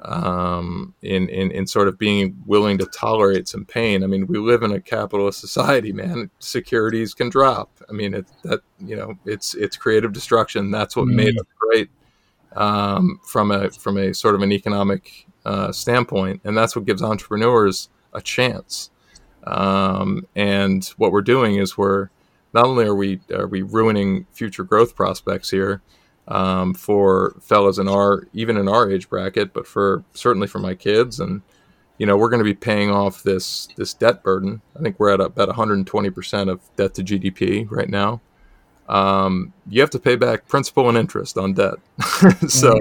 [0.02, 4.02] um, in, in in sort of being willing to tolerate some pain.
[4.02, 6.30] I mean, we live in a capitalist society, man.
[6.38, 7.70] Securities can drop.
[7.88, 10.70] I mean, it, that you know, it's it's creative destruction.
[10.70, 11.14] That's what mm.
[11.14, 11.90] made us great
[12.56, 17.02] um, from a from a sort of an economic uh, standpoint, and that's what gives
[17.02, 18.90] entrepreneurs a chance.
[19.44, 22.10] Um, and what we're doing is we're
[22.52, 25.82] not only are we are we ruining future growth prospects here,
[26.28, 30.74] um, for fellows in our even in our age bracket, but for certainly for my
[30.74, 31.42] kids and
[31.98, 34.62] you know we're going to be paying off this this debt burden.
[34.78, 38.20] I think we're at about 120 percent of debt to GDP right now,
[38.88, 41.74] um, you have to pay back principal and interest on debt.
[42.48, 42.78] so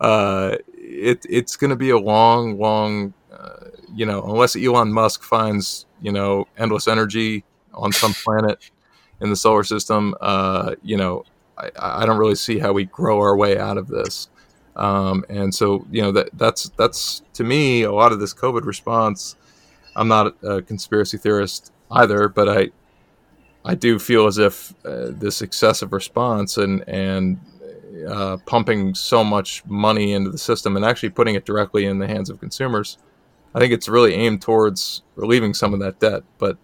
[0.00, 5.22] uh, it, it's going to be a long, long, uh, you know, unless Elon Musk
[5.22, 8.70] finds, you know, endless energy on some planet
[9.20, 11.24] in the solar system, uh, you know,
[11.58, 14.28] I, I, don't really see how we grow our way out of this.
[14.76, 18.64] Um, and so, you know, that that's that's to me a lot of this COVID
[18.64, 19.36] response.
[19.94, 22.70] I'm not a conspiracy theorist either, but I
[23.64, 27.38] I do feel as if uh, this excessive response and and
[28.08, 32.06] uh, pumping so much money into the system and actually putting it directly in the
[32.06, 32.96] hands of consumers,
[33.54, 36.22] I think it's really aimed towards relieving some of that debt.
[36.38, 36.56] But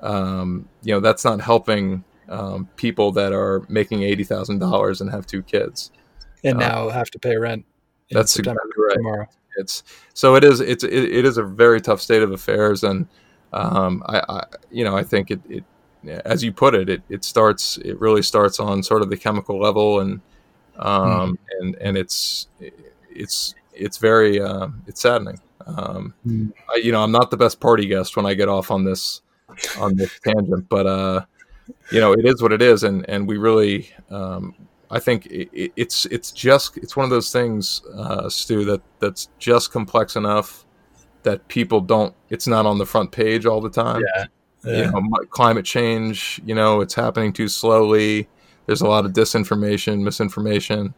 [0.00, 5.10] um, you know that's not helping um, people that are making eighty thousand dollars and
[5.10, 5.92] have two kids,
[6.42, 7.64] and uh, now have to pay rent.
[8.10, 8.96] That's September, exactly right.
[8.96, 9.26] Tomorrow.
[9.56, 10.60] It's so it is.
[10.60, 13.06] It's it, it is a very tough state of affairs, and
[13.52, 15.64] um, I, I you know I think it, it
[16.24, 19.60] as you put it, it, it starts, it really starts on sort of the chemical
[19.60, 20.20] level and,
[20.76, 21.36] um, mm.
[21.60, 22.48] and, and it's,
[23.10, 25.40] it's, it's very, uh, it's saddening.
[25.66, 26.52] Um, mm.
[26.70, 29.22] I, you know, I'm not the best party guest when I get off on this,
[29.78, 31.24] on this tangent, but, uh,
[31.90, 32.82] you know, it is what it is.
[32.82, 34.54] And, and we really, um,
[34.90, 39.28] I think it, it's, it's just, it's one of those things, uh, Stu, that that's
[39.38, 40.64] just complex enough
[41.22, 44.02] that people don't, it's not on the front page all the time.
[44.16, 44.26] Yeah
[44.64, 44.92] yeah.
[44.92, 48.28] You know, climate change, you know, it's happening too slowly.
[48.66, 50.94] There's a lot of disinformation, misinformation.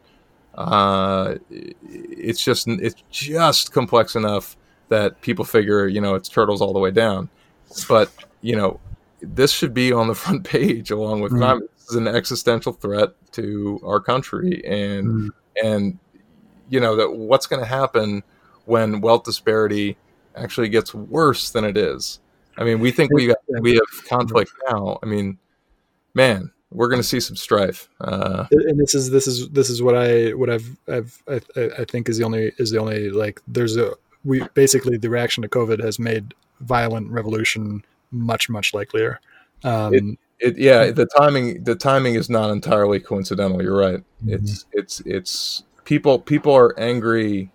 [0.54, 4.56] Uh, it's just it's just complex enough
[4.88, 7.28] that people figure, you know, it's turtles all the way down.
[7.88, 8.10] But
[8.42, 8.80] you know,
[9.20, 11.38] this should be on the front page along with mm.
[11.38, 11.70] climate.
[11.76, 15.28] This is an existential threat to our country, and mm.
[15.62, 15.98] and
[16.68, 18.22] you know that what's going to happen
[18.66, 19.96] when wealth disparity
[20.36, 22.20] actually gets worse than it is
[22.56, 24.98] I mean, we think we got, we have conflict now.
[25.02, 25.38] I mean,
[26.14, 27.88] man, we're going to see some strife.
[28.00, 31.40] Uh, and this is this is this is what I what I've I've I,
[31.78, 35.42] I think is the only is the only like there's a we basically the reaction
[35.42, 39.20] to COVID has made violent revolution much much likelier.
[39.62, 43.62] Um, it, it, yeah, the timing the timing is not entirely coincidental.
[43.62, 44.00] You're right.
[44.24, 44.34] Mm-hmm.
[44.34, 47.50] It's it's it's people people are angry,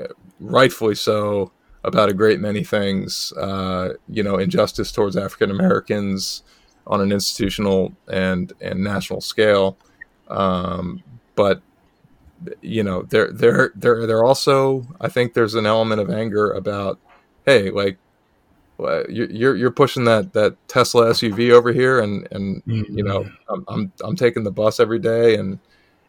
[0.00, 0.08] uh,
[0.40, 1.52] rightfully so
[1.84, 3.32] about a great many things.
[3.32, 6.42] Uh, you know, injustice towards African Americans
[6.86, 9.76] on an institutional and and national scale.
[10.28, 11.02] Um,
[11.34, 11.62] but
[12.60, 16.98] you know, there there there there also I think there's an element of anger about,
[17.46, 17.98] hey, like
[19.08, 22.96] you're you're pushing that that Tesla SUV over here, and and mm-hmm.
[22.96, 25.58] you know I'm, I'm I'm taking the bus every day, and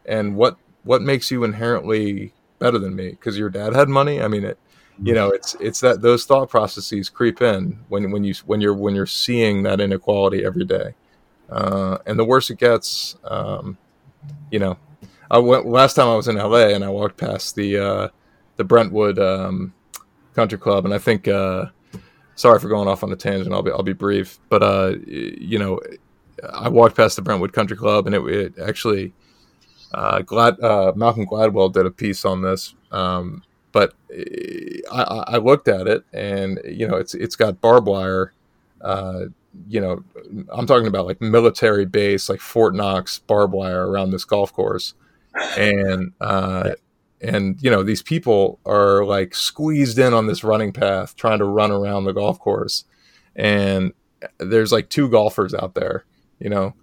[0.06, 3.10] and what what makes you inherently better than me?
[3.10, 4.22] Because your dad had money.
[4.22, 4.58] I mean, it
[5.04, 8.74] you know it's it's that those thought processes creep in when when you when you're
[8.74, 10.94] when you're seeing that inequality every day.
[11.50, 13.78] Uh, and the worse it gets um,
[14.52, 14.78] you know
[15.30, 18.08] I went last time I was in LA and I walked past the uh,
[18.58, 19.74] the Brentwood um,
[20.36, 21.66] Country Club and I think uh,
[22.36, 25.58] sorry for going off on a tangent I'll be I'll be brief but uh, you
[25.58, 25.80] know
[26.54, 29.14] I walked past the Brentwood Country Club and it, it actually
[29.94, 33.94] uh, Glad uh, Malcolm Gladwell did a piece on this um, but
[34.92, 38.34] I, I, looked at it, and you know, it's it's got barbed wire.
[38.82, 39.26] Uh,
[39.68, 40.04] you know,
[40.52, 44.94] I'm talking about like military base, like Fort Knox barbed wire around this golf course,
[45.58, 46.72] and uh,
[47.22, 51.46] and you know, these people are like squeezed in on this running path, trying to
[51.46, 52.86] run around the golf course,
[53.36, 53.94] and
[54.38, 56.06] there's like two golfers out there.
[56.40, 56.74] You know,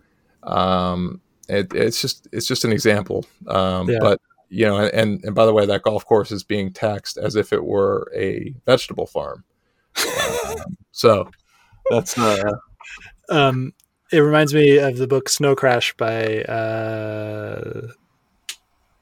[0.43, 3.99] um, it, it's just it's just an example, um, yeah.
[4.01, 7.37] but you know, and and by the way, that golf course is being taxed as
[7.37, 9.45] if it were a vegetable farm.
[10.47, 11.31] um, so
[11.91, 12.53] that's uh,
[13.29, 13.73] um,
[14.13, 17.89] it reminds me of the book Snow Crash by uh,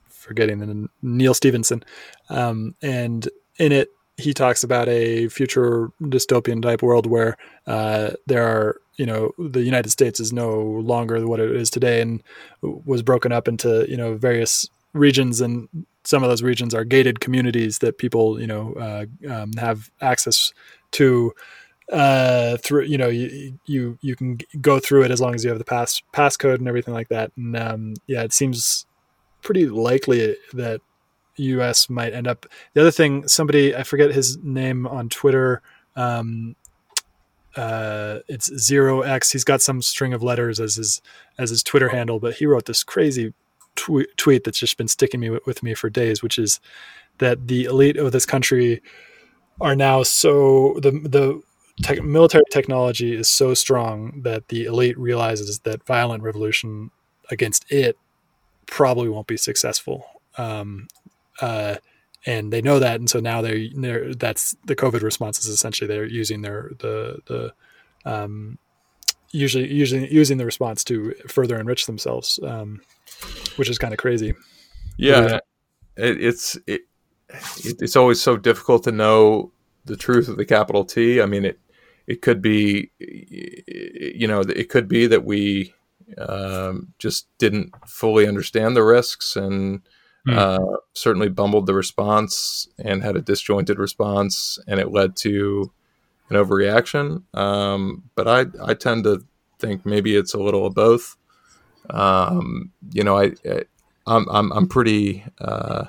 [0.09, 1.85] forgetting the Neal Stephenson,
[2.29, 3.29] um, and
[3.59, 9.07] in it he talks about a future dystopian type world where uh, there are you
[9.07, 12.23] know the United States is no longer what it is today and
[12.63, 15.69] was broken up into you know various regions and
[16.05, 20.53] some of those regions are gated communities that people you know uh, um, have access
[20.93, 21.33] to.
[21.93, 25.51] Uh, through you know you, you you can go through it as long as you
[25.51, 27.31] have the pass passcode and everything like that.
[27.37, 28.87] And um, yeah it seems
[29.41, 30.81] pretty likely that
[31.39, 35.63] us might end up the other thing somebody i forget his name on twitter
[35.97, 36.57] um,
[37.57, 39.33] uh, it's zero x.
[39.33, 41.01] He's got some string of letters as his
[41.39, 43.33] as his twitter handle but he wrote this crazy
[43.77, 46.61] tw- tweet that's just been sticking me with me for days, which is
[47.19, 48.83] that the elite of this country
[49.61, 51.43] are now so the the
[51.83, 56.91] te- military technology is so strong that the elite realizes that violent revolution
[57.31, 57.97] against it
[58.67, 60.05] probably won't be successful.
[60.37, 60.89] Um,
[61.41, 61.77] uh,
[62.27, 65.87] and they know that, and so now they're, they're that's the COVID response is essentially
[65.87, 67.53] they're using their the the
[68.05, 68.59] um,
[69.31, 72.81] usually using using the response to further enrich themselves, um,
[73.57, 74.35] which is kind of crazy.
[74.97, 75.41] Yeah,
[75.97, 76.83] it, it's it,
[77.29, 79.53] it's always so difficult to know
[79.85, 81.21] the truth of the capital T.
[81.21, 81.59] I mean, it
[82.07, 85.75] it could be, you know, it could be that we
[86.19, 89.83] um, just didn't fully understand the risks and
[90.27, 90.37] mm.
[90.37, 95.73] uh, certainly bumbled the response and had a disjointed response, and it led to
[96.31, 97.23] an overreaction.
[97.35, 99.25] Um, but I I tend to
[99.59, 101.17] think maybe it's a little of both.
[101.91, 103.63] Um, you know, I, I
[104.07, 105.25] I'm I'm, I'm pretty.
[105.41, 105.87] Uh,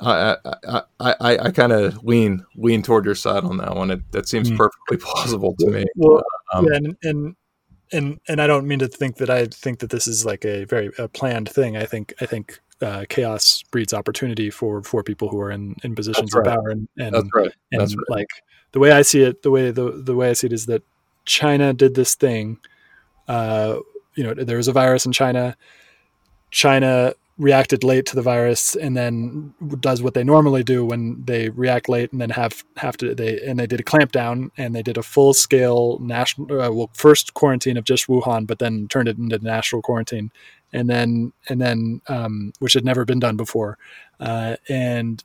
[0.00, 3.90] I I I, I kind of lean lean toward your side on that one.
[3.90, 4.56] It, that seems mm.
[4.56, 5.84] perfectly plausible to me.
[5.96, 7.36] Well, um, yeah, and, and
[7.92, 10.64] and and I don't mean to think that I think that this is like a
[10.64, 11.76] very a planned thing.
[11.76, 15.94] I think I think uh, chaos breeds opportunity for for people who are in in
[15.94, 16.46] positions right.
[16.46, 17.52] of power and and, That's right.
[17.70, 17.96] And right.
[18.08, 18.28] like
[18.72, 20.82] the way I see it, the way the the way I see it is that
[21.24, 22.58] China did this thing.
[23.28, 23.76] Uh,
[24.14, 25.56] you know, there was a virus in China.
[26.50, 31.48] China reacted late to the virus and then does what they normally do when they
[31.50, 34.82] react late and then have have to they and they did a clampdown and they
[34.82, 39.08] did a full scale national uh, well first quarantine of just Wuhan but then turned
[39.08, 40.30] it into national quarantine
[40.74, 43.78] and then and then um, which had never been done before
[44.20, 45.24] uh, and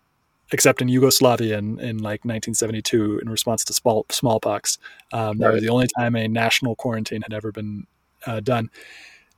[0.54, 4.78] except in Yugoslavia in, in like 1972 in response to small, smallpox
[5.12, 5.54] um, that right.
[5.56, 7.86] was the only time a national quarantine had ever been
[8.28, 8.70] uh, done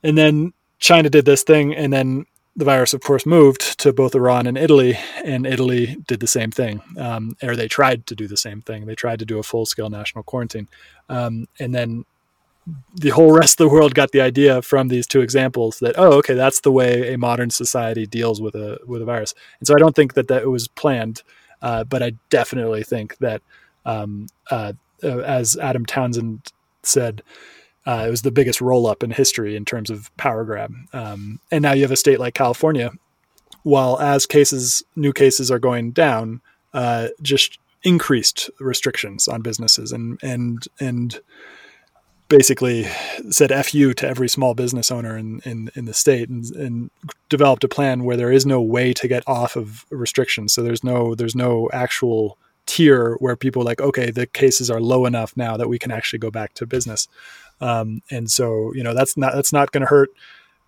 [0.04, 2.26] and then China did this thing, and then
[2.56, 6.52] the virus, of course, moved to both Iran and Italy, and Italy did the same
[6.52, 8.86] thing, um, or they tried to do the same thing.
[8.86, 10.68] They tried to do a full scale national quarantine.
[11.10, 12.06] Um, and then
[12.96, 16.12] the whole rest of the world got the idea from these two examples that oh
[16.12, 19.74] okay that's the way a modern society deals with a with a virus and so
[19.74, 21.24] i don't think that that was planned
[21.64, 23.42] uh, but i definitely think that
[23.88, 24.74] um, uh,
[25.04, 26.52] uh as adam townsend
[26.84, 27.24] said
[27.86, 30.74] uh, it was the biggest roll up in history in terms of power grab.
[30.94, 32.92] Um, and now you have a state like California,
[33.64, 36.42] while as cases, new cases are going down,
[36.74, 41.22] uh, just increased restrictions on businesses and and and
[42.28, 42.84] basically
[43.32, 46.92] said "fu" to every small business owner in in, in the state and, and
[47.30, 50.54] developed a plan where there is no way to get off of restrictions.
[50.54, 55.08] So there's no there's no actual tier where people like okay the cases are low
[55.08, 57.08] enough now that we can actually go back to business
[57.62, 60.10] um, and so, you know, that's not, that's not going to hurt.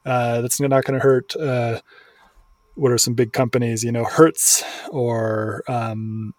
[0.05, 1.35] Uh, that's not going to hurt.
[1.35, 1.81] Uh,
[2.75, 6.33] what are some big companies, you know, Hertz or, um,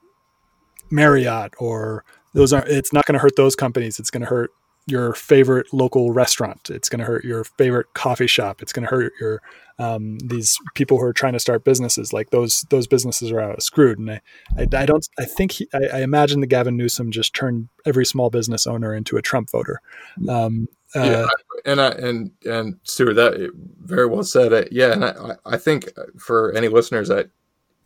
[0.91, 3.99] Marriott or those are, it's not going to hurt those companies.
[3.99, 4.51] It's going to hurt
[4.87, 6.71] your favorite local restaurant.
[6.71, 8.63] It's going to hurt your favorite coffee shop.
[8.63, 9.41] It's going to hurt your
[9.79, 12.13] um, these people who are trying to start businesses.
[12.13, 13.99] Like those those businesses are out screwed.
[13.99, 14.21] And I,
[14.57, 15.07] I, I don't.
[15.19, 18.95] I think he, I, I, imagine the Gavin Newsom just turned every small business owner
[18.95, 19.81] into a Trump voter.
[20.29, 21.27] Um, uh, yeah,
[21.65, 23.51] and I, and and Stuart, that
[23.83, 24.53] very well said.
[24.53, 27.25] Uh, yeah, and I I think for any listeners, I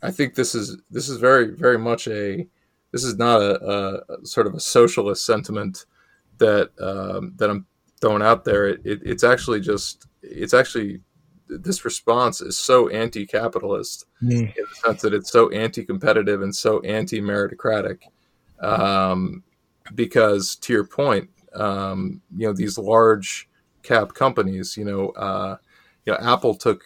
[0.02, 2.46] I think this is this is very very much a
[2.92, 5.84] this is not a, a sort of a socialist sentiment
[6.38, 7.66] that um, that I'm
[8.00, 11.00] throwing out there, it, it, it's actually just it's actually
[11.48, 14.32] this response is so anti-capitalist mm.
[14.32, 17.98] in the sense that it's so anti-competitive and so anti-meritocratic.
[18.60, 19.44] Um,
[19.94, 23.48] because to your point, um, you know these large
[23.82, 25.56] cap companies, you know, uh,
[26.04, 26.84] you know, Apple took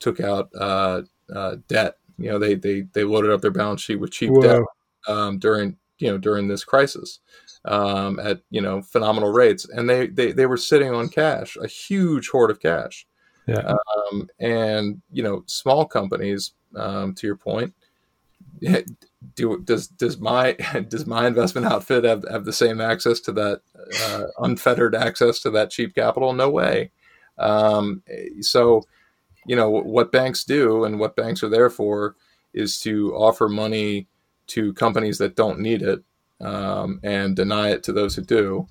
[0.00, 1.02] took out uh,
[1.34, 1.96] uh, debt.
[2.18, 4.40] You know, they they they loaded up their balance sheet with cheap Whoa.
[4.40, 4.62] debt
[5.08, 7.20] um, during you know during this crisis
[7.64, 11.66] um, at you know phenomenal rates, and they, they they were sitting on cash, a
[11.66, 13.06] huge hoard of cash.
[13.46, 13.74] Yeah.
[14.10, 17.74] Um, and you know, small companies, um, to your point,
[19.34, 20.52] do does does my
[20.88, 23.60] does my investment outfit have, have the same access to that
[24.02, 26.32] uh, unfettered access to that cheap capital?
[26.32, 26.90] No way.
[27.38, 28.02] Um,
[28.40, 28.82] so,
[29.46, 32.16] you know what banks do and what banks are there for
[32.52, 34.06] is to offer money
[34.50, 36.00] to companies that don't need it
[36.40, 38.66] um, and deny it to those who do.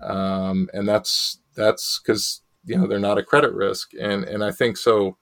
[0.00, 4.50] Um, and that's that's because you know they're not a credit risk, and and I
[4.50, 5.16] think so.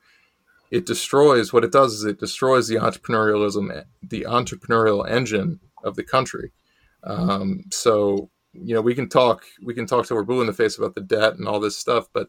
[0.70, 6.04] It destroys what it does is it destroys the entrepreneurialism, the entrepreneurial engine of the
[6.04, 6.52] country.
[7.04, 10.52] Um, so you know we can talk we can talk till we're blue in the
[10.52, 12.28] face about the debt and all this stuff, but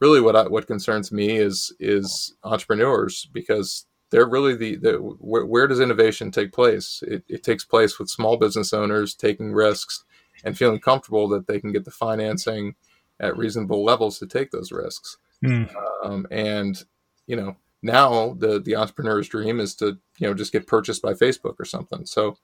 [0.00, 5.44] really what I, what concerns me is is entrepreneurs because they're really the, the where,
[5.44, 7.02] where, does innovation take place?
[7.06, 10.04] It, it, takes place with small business owners taking risks
[10.44, 12.76] and feeling comfortable that they can get the financing
[13.18, 15.16] at reasonable levels to take those risks.
[15.44, 15.74] Mm.
[16.04, 16.84] Um, and
[17.26, 21.12] you know, now the the entrepreneur's dream is to you know just get purchased by
[21.12, 22.06] Facebook or something.
[22.06, 22.38] So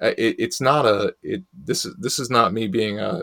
[0.00, 3.22] uh, it, it's not a it this is this is not me being a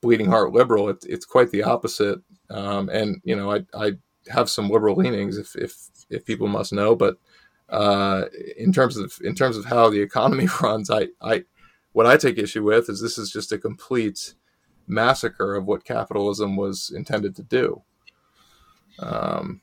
[0.00, 0.88] bleeding heart liberal.
[0.88, 2.20] It, it's quite the opposite.
[2.50, 3.92] Um, and you know, I I
[4.28, 5.74] have some liberal leanings if if
[6.10, 7.16] if people must know, but
[7.70, 8.24] uh,
[8.56, 11.44] in terms of in terms of how the economy runs, I I
[11.92, 14.34] what I take issue with is this is just a complete
[14.86, 17.82] massacre of what capitalism was intended to do.
[18.98, 19.60] Um,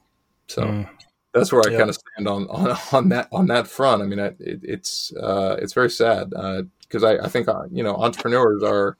[0.47, 0.89] so mm.
[1.33, 1.79] that's where I yep.
[1.79, 4.01] kind of stand on, on on that on that front.
[4.01, 7.83] I mean, it, it's uh, it's very sad because uh, I, I think uh, you
[7.83, 8.97] know entrepreneurs are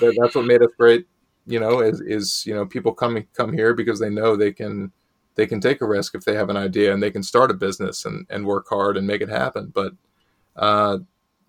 [0.00, 1.06] that's what made us great.
[1.46, 4.92] You know, is is you know people come come here because they know they can
[5.34, 7.54] they can take a risk if they have an idea and they can start a
[7.54, 9.72] business and, and work hard and make it happen.
[9.74, 9.92] But
[10.56, 10.98] uh,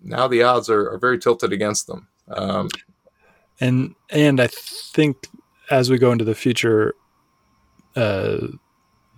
[0.00, 2.08] now the odds are, are very tilted against them.
[2.28, 2.68] Um,
[3.60, 5.28] and and I think
[5.70, 6.94] as we go into the future,
[7.94, 8.38] uh,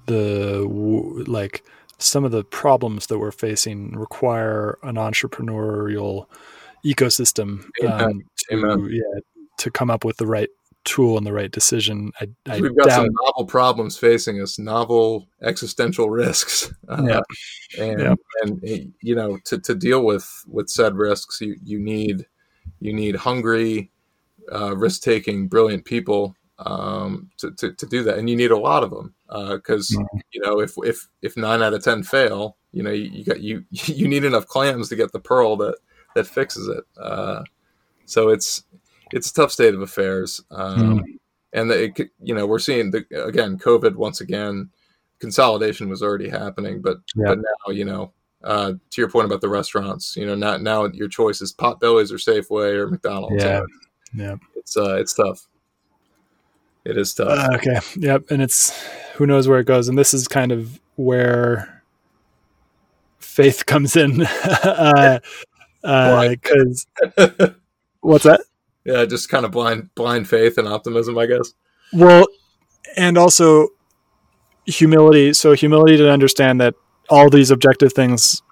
[0.07, 0.65] the
[1.27, 1.65] like
[1.99, 6.27] some of the problems that we're facing require an entrepreneurial
[6.85, 9.21] ecosystem um, to yeah
[9.57, 10.49] to come up with the right
[10.89, 12.11] tool and the right decision.
[12.21, 12.97] I, I We've got doubt.
[12.97, 16.73] some novel problems facing us, novel existential risks.
[16.89, 17.21] Uh, yeah.
[17.79, 18.15] And, yeah.
[18.43, 22.27] and, you know, to, to deal with, with said risks, you, you need,
[22.81, 23.91] you need hungry,
[24.51, 28.17] uh, risk taking, brilliant people um, to, to, to, do that.
[28.17, 30.19] And you need a lot of them because, uh, mm-hmm.
[30.33, 33.41] you know, if, if, if nine out of 10 fail, you know, you, you, got,
[33.41, 35.77] you, you need enough clams to get the pearl that,
[36.15, 36.85] that fixes it.
[36.99, 37.43] Uh,
[38.07, 38.65] so it's,
[39.13, 40.43] it's a tough state of affairs.
[40.51, 41.05] Um, mm.
[41.53, 44.71] And the, it, you know, we're seeing the, again, COVID once again,
[45.19, 47.29] consolidation was already happening, but, yeah.
[47.29, 48.13] but now, you know,
[48.45, 52.13] uh, to your point about the restaurants, you know, now, now your choice is Potbellies
[52.13, 53.43] or Safeway or McDonald's.
[53.43, 53.63] Yeah.
[54.15, 54.37] Yeah.
[54.57, 55.47] It's, uh, it's tough.
[56.85, 57.29] It is tough.
[57.31, 57.81] Uh, okay.
[57.97, 58.31] Yep.
[58.31, 58.81] And it's,
[59.15, 59.89] who knows where it goes.
[59.89, 61.83] And this is kind of where
[63.19, 64.23] faith comes in.
[64.63, 65.19] uh,
[65.85, 66.87] uh, cause
[68.01, 68.41] what's that?
[68.89, 71.53] Yeah, just kind of blind blind faith and optimism, I guess.
[71.93, 72.27] Well,
[72.97, 73.69] and also
[74.65, 75.35] humility.
[75.35, 76.75] So humility to understand that
[77.11, 78.43] all these objective things,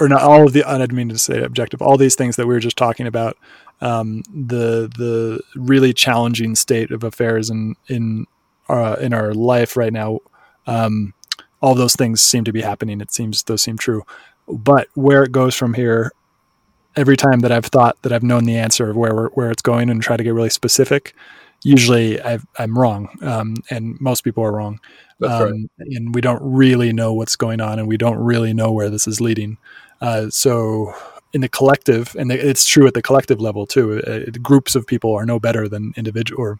[0.00, 0.64] or not all of the.
[0.64, 1.82] I didn't mean to say objective.
[1.82, 3.36] All these things that we were just talking about,
[3.82, 8.26] um, the the really challenging state of affairs in in
[8.70, 10.20] uh, in our life right now.
[10.66, 11.12] Um,
[11.60, 13.02] all those things seem to be happening.
[13.02, 14.02] It seems those seem true,
[14.48, 16.12] but where it goes from here
[16.96, 19.90] every time that I've thought that I've known the answer of where where it's going
[19.90, 21.14] and try to get really specific,
[21.62, 24.80] usually i am wrong, um, and most people are wrong.
[25.22, 25.88] Um, right.
[25.96, 29.06] And we don't really know what's going on, and we don't really know where this
[29.06, 29.58] is leading.
[30.00, 30.94] Uh, so
[31.32, 34.00] in the collective, and it's true at the collective level too.
[34.02, 36.40] Uh, groups of people are no better than individual.
[36.40, 36.58] Or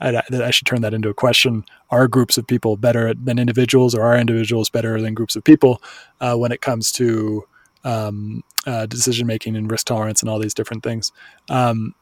[0.00, 3.94] I, I, should turn that into a question: Are groups of people better than individuals,
[3.94, 5.82] or are individuals better than groups of people
[6.20, 7.46] uh, when it comes to
[7.84, 11.12] um, uh, decision making and risk tolerance and all these different things.
[11.48, 11.94] Um,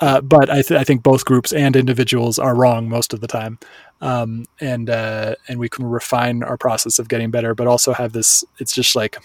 [0.00, 3.26] uh, but I, th- I, think both groups and individuals are wrong most of the
[3.26, 3.58] time,
[4.00, 8.12] um, and uh, and we can refine our process of getting better, but also have
[8.14, 8.42] this.
[8.58, 9.18] It's just like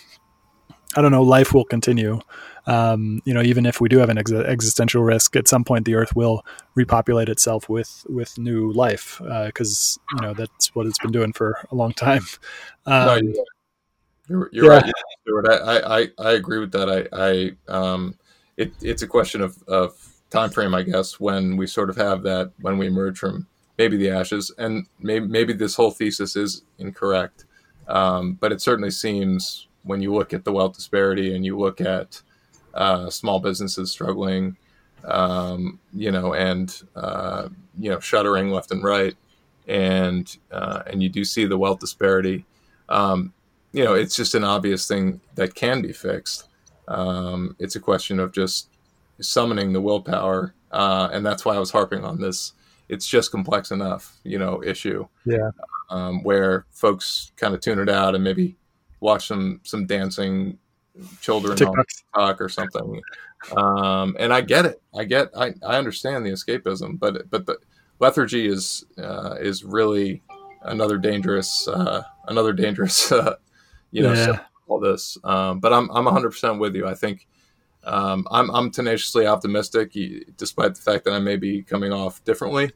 [0.97, 1.23] I don't know.
[1.23, 2.19] Life will continue.
[2.67, 5.85] Um, you know, even if we do have an ex- existential risk, at some point
[5.85, 10.87] the Earth will repopulate itself with with new life because uh, you know that's what
[10.87, 12.23] it's been doing for a long time.
[12.87, 13.45] Um, no,
[14.27, 14.79] you're, you're yeah.
[14.79, 15.49] right, Stuart.
[15.49, 16.89] I, I, I agree with that.
[16.89, 18.15] I, I um,
[18.57, 19.93] it, it's a question of, of
[20.29, 23.47] time frame, I guess, when we sort of have that when we emerge from
[23.77, 27.45] maybe the ashes, and maybe maybe this whole thesis is incorrect,
[27.87, 31.79] um, but it certainly seems when you look at the wealth disparity and you look
[31.79, 32.21] at
[32.73, 34.57] uh, small businesses struggling,
[35.03, 37.47] um, you know, and uh,
[37.77, 39.15] you know, shuttering left and right,
[39.67, 42.45] and uh, and you do see the wealth disparity.
[42.89, 43.33] Um,
[43.75, 46.47] you know, it's just an obvious thing that can be fixed.
[46.87, 48.69] Um, it's a question of just
[49.19, 52.53] summoning the willpower, uh, and that's why I was harping on this.
[52.87, 55.09] It's just complex enough, you know, issue.
[55.25, 55.51] Yeah.
[55.89, 58.55] Um, where folks kind of tune it out and maybe
[59.01, 60.57] watch some some dancing
[61.19, 61.77] children TikTok.
[61.77, 63.01] on TikTok or something.
[63.57, 64.81] Um, and I get it.
[64.95, 65.31] I get.
[65.37, 67.57] I, I understand the escapism, but but the
[67.99, 70.23] lethargy is uh, is really
[70.61, 73.35] another dangerous uh, another dangerous uh,
[73.91, 74.39] you know, yeah.
[74.67, 75.17] all this.
[75.23, 76.87] Um, but I'm I'm 100 percent with you.
[76.87, 77.27] I think
[77.85, 79.95] um, I'm I'm tenaciously optimistic,
[80.37, 82.71] despite the fact that I may be coming off differently.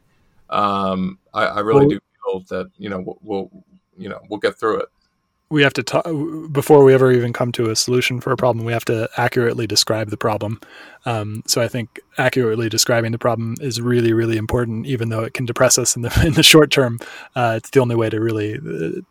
[0.49, 3.64] Um, I, I, really well, do feel that you know we'll, we'll,
[3.97, 4.89] you know we'll get through it.
[5.51, 6.05] we have to talk
[6.51, 8.66] before we ever even come to a solution for a problem.
[8.66, 10.60] We have to accurately describe the problem.
[11.05, 14.86] Um, so I think accurately describing the problem is really, really important.
[14.86, 16.99] Even though it can depress us in the in the short term,
[17.36, 18.60] uh, it's the only way to really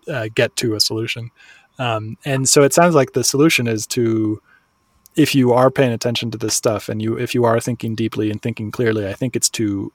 [0.09, 1.30] uh, uh, get to a solution.
[1.78, 4.42] Um, and so it sounds like the solution is to,
[5.16, 8.30] if you are paying attention to this stuff and you if you are thinking deeply
[8.30, 9.92] and thinking clearly, I think it's to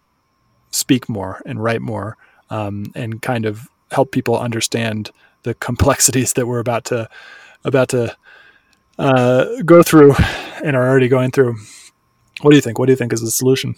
[0.71, 2.17] speak more and write more
[2.49, 5.11] um, and kind of help people understand
[5.43, 7.09] the complexities that we're about to
[7.65, 8.15] about to
[8.99, 10.13] uh, go through
[10.63, 11.55] and are already going through.
[12.41, 12.79] What do you think?
[12.79, 13.75] What do you think is the solution?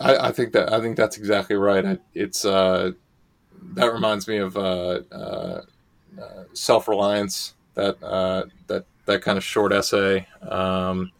[0.00, 2.00] I, I think that I think that's exactly right.
[2.14, 2.92] It's uh,
[3.74, 5.00] that reminds me of uh,
[6.20, 7.54] uh, self reliance.
[7.74, 10.26] That uh, that that kind of short essay.
[10.42, 11.10] Um,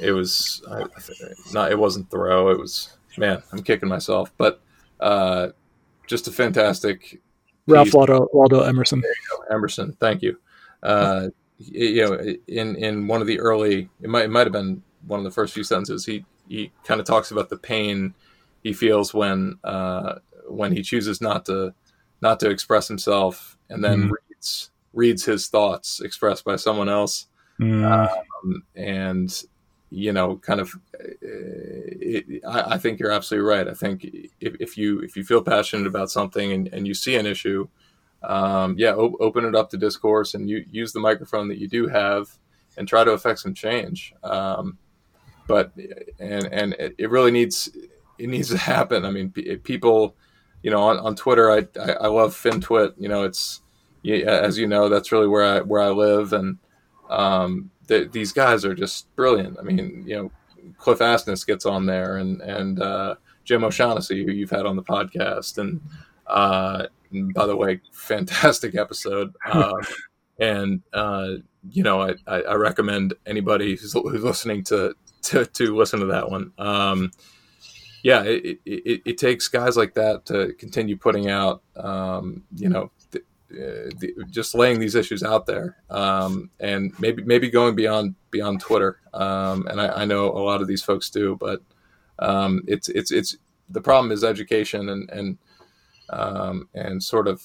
[0.00, 0.62] it was
[1.52, 1.70] not.
[1.72, 2.50] It wasn't Thoreau.
[2.50, 3.42] It was man.
[3.52, 4.60] I'm kicking myself, but
[5.00, 5.48] uh,
[6.06, 7.20] just a fantastic
[7.66, 9.02] Ralph Waldo, Waldo Emerson.
[9.50, 10.38] Emerson, thank you.
[10.82, 12.18] Uh, you know,
[12.48, 15.30] in in one of the early, it might it might have been one of the
[15.30, 16.04] first few sentences.
[16.06, 18.14] He he kind of talks about the pain
[18.62, 20.16] he feels when uh,
[20.48, 21.74] when he chooses not to
[22.20, 24.10] not to express himself, and then mm.
[24.10, 27.26] reads reads his thoughts expressed by someone else.
[27.60, 27.84] Mm.
[27.84, 29.42] Um, and
[29.90, 30.72] you know, kind of,
[31.20, 33.68] it, I, I, think you're absolutely right.
[33.68, 34.04] I think
[34.40, 37.68] if, if, you if you feel passionate about something and, and you see an issue,
[38.22, 41.68] um, yeah, o- open it up to discourse and you use the microphone that you
[41.68, 42.30] do have
[42.78, 44.14] and try to affect some change.
[44.22, 44.78] Um,
[45.46, 45.72] but
[46.18, 47.68] and and it, it, really needs
[48.18, 49.04] it needs to happen.
[49.04, 50.16] I mean, people,
[50.62, 52.94] you know, on, on Twitter, I, I, I love FinTwit.
[52.96, 53.60] You know, it's
[54.04, 56.58] as you know, that's really where I where I live and.
[57.10, 59.58] Um, the, these guys are just brilliant.
[59.58, 60.32] I mean, you know,
[60.78, 64.82] Cliff Asness gets on there, and and uh, Jim O'Shaughnessy, who you've had on the
[64.82, 65.80] podcast, and,
[66.26, 66.86] uh,
[67.34, 69.34] by the way, fantastic episode.
[69.44, 69.74] Uh,
[70.38, 71.34] and uh,
[71.70, 76.06] you know, I, I, I, recommend anybody who's, who's listening to, to, to listen to
[76.06, 76.52] that one.
[76.58, 77.12] Um,
[78.02, 82.90] yeah, it, it, it, takes guys like that to continue putting out, um, you know,
[83.52, 88.98] the, just laying these issues out there, um, and maybe maybe going beyond beyond Twitter.
[89.14, 91.60] Um, and I, I, know a lot of these folks do, but
[92.18, 93.36] um, it's it's it's
[93.68, 95.38] the problem is education and and
[96.10, 97.42] um, and sort of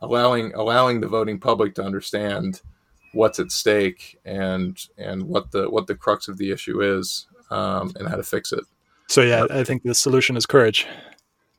[0.00, 2.62] allowing allowing the voting public to understand
[3.12, 7.92] what's at stake and and what the what the crux of the issue is um,
[7.96, 8.64] and how to fix it.
[9.08, 10.86] So yeah, I think the solution is courage.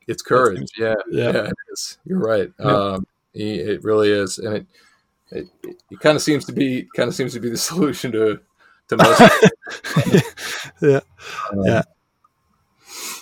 [0.08, 0.72] It's courage.
[0.78, 1.98] Yeah, yeah, yeah it is.
[2.06, 2.52] You're right.
[2.60, 2.66] Yeah.
[2.66, 4.66] Um, it really is, and it
[5.32, 5.48] it,
[5.90, 8.40] it kind of seems to be kind of seems to be the solution to
[8.90, 9.22] to most.
[10.82, 11.00] yeah,
[11.52, 11.82] um, yeah.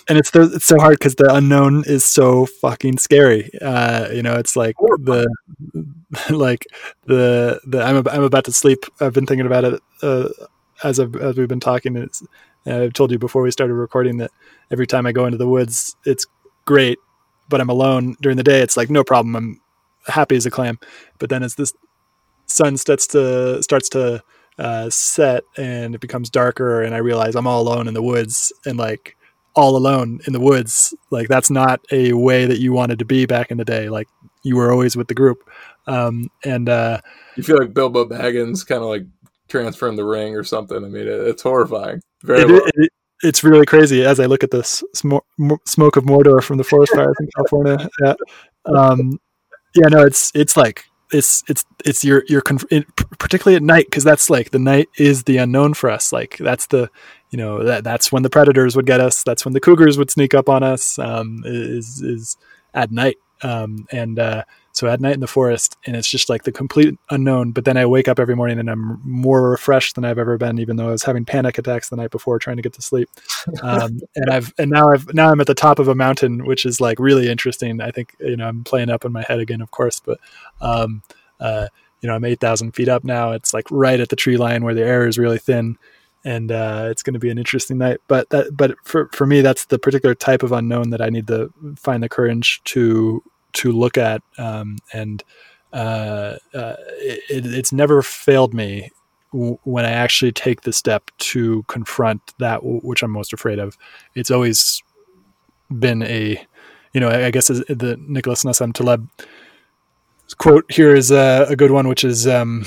[0.08, 3.48] And it's the, it's so hard because the unknown is so fucking scary.
[3.62, 5.32] Uh, you know, it's like the
[6.30, 6.66] like
[7.06, 8.84] the the I'm I'm about to sleep.
[9.00, 10.28] I've been thinking about it uh,
[10.82, 11.96] as I've, as we've been talking.
[11.96, 12.24] It's,
[12.66, 14.32] I've told you before we started recording that
[14.70, 16.26] every time I go into the woods, it's
[16.64, 16.98] great,
[17.48, 18.60] but I'm alone during the day.
[18.60, 19.36] It's like no problem.
[19.36, 19.60] I'm
[20.06, 20.78] happy as a clam.
[21.18, 21.72] But then as this
[22.46, 24.22] sun starts to starts to
[24.58, 28.52] uh, set and it becomes darker, and I realize I'm all alone in the woods,
[28.66, 29.16] and like
[29.54, 33.26] all alone in the woods, like that's not a way that you wanted to be
[33.26, 33.88] back in the day.
[33.88, 34.08] Like
[34.42, 35.48] you were always with the group,
[35.86, 37.00] um, and uh,
[37.36, 39.06] you feel like Bilbo Baggins, kind of like
[39.48, 40.76] transferring the ring or something.
[40.76, 42.00] I mean, it, it's horrifying.
[42.22, 42.90] Very it, it,
[43.22, 45.16] it's really crazy as I look at this sm-
[45.66, 47.88] smoke of Mordor from the forest fires in California.
[48.02, 48.14] Yeah.
[48.66, 49.18] Um,
[49.74, 52.86] yeah no it's it's like it's it's it's your your it,
[53.18, 56.12] particularly at night because that's like the night is the unknown for us.
[56.12, 56.90] Like that's the
[57.30, 59.22] you know that that's when the predators would get us.
[59.22, 62.36] That's when the cougars would sneak up on us um, is is
[62.74, 63.16] at night.
[63.42, 64.44] Um, and uh,
[64.80, 67.52] so at night in the forest, and it's just like the complete unknown.
[67.52, 70.58] But then I wake up every morning and I'm more refreshed than I've ever been,
[70.58, 73.10] even though I was having panic attacks the night before trying to get to sleep.
[73.62, 76.64] Um, and I've and now I've now I'm at the top of a mountain, which
[76.64, 77.80] is like really interesting.
[77.80, 80.18] I think you know I'm playing up in my head again, of course, but
[80.60, 81.02] um,
[81.40, 81.66] uh,
[82.00, 83.32] you know I'm eight thousand feet up now.
[83.32, 85.76] It's like right at the tree line where the air is really thin
[86.24, 87.98] and uh, it's going to be an interesting night.
[88.08, 91.26] But that, but for for me, that's the particular type of unknown that I need
[91.26, 93.22] to find the courage to
[93.54, 95.22] to look at, um, and
[95.72, 98.90] uh, uh, it, it's never failed me
[99.32, 103.58] w- when I actually take the step to confront that w- which I'm most afraid
[103.58, 103.76] of.
[104.14, 104.82] It's always
[105.70, 106.44] been a,
[106.92, 109.08] you know, I guess the Nicholas Nassim Taleb
[110.38, 112.26] quote here is a, a good one, which is.
[112.26, 112.64] Um,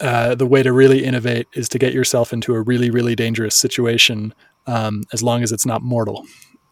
[0.00, 3.54] uh, the way to really innovate is to get yourself into a really, really dangerous
[3.54, 4.32] situation,
[4.66, 6.24] um, as long as it's not mortal.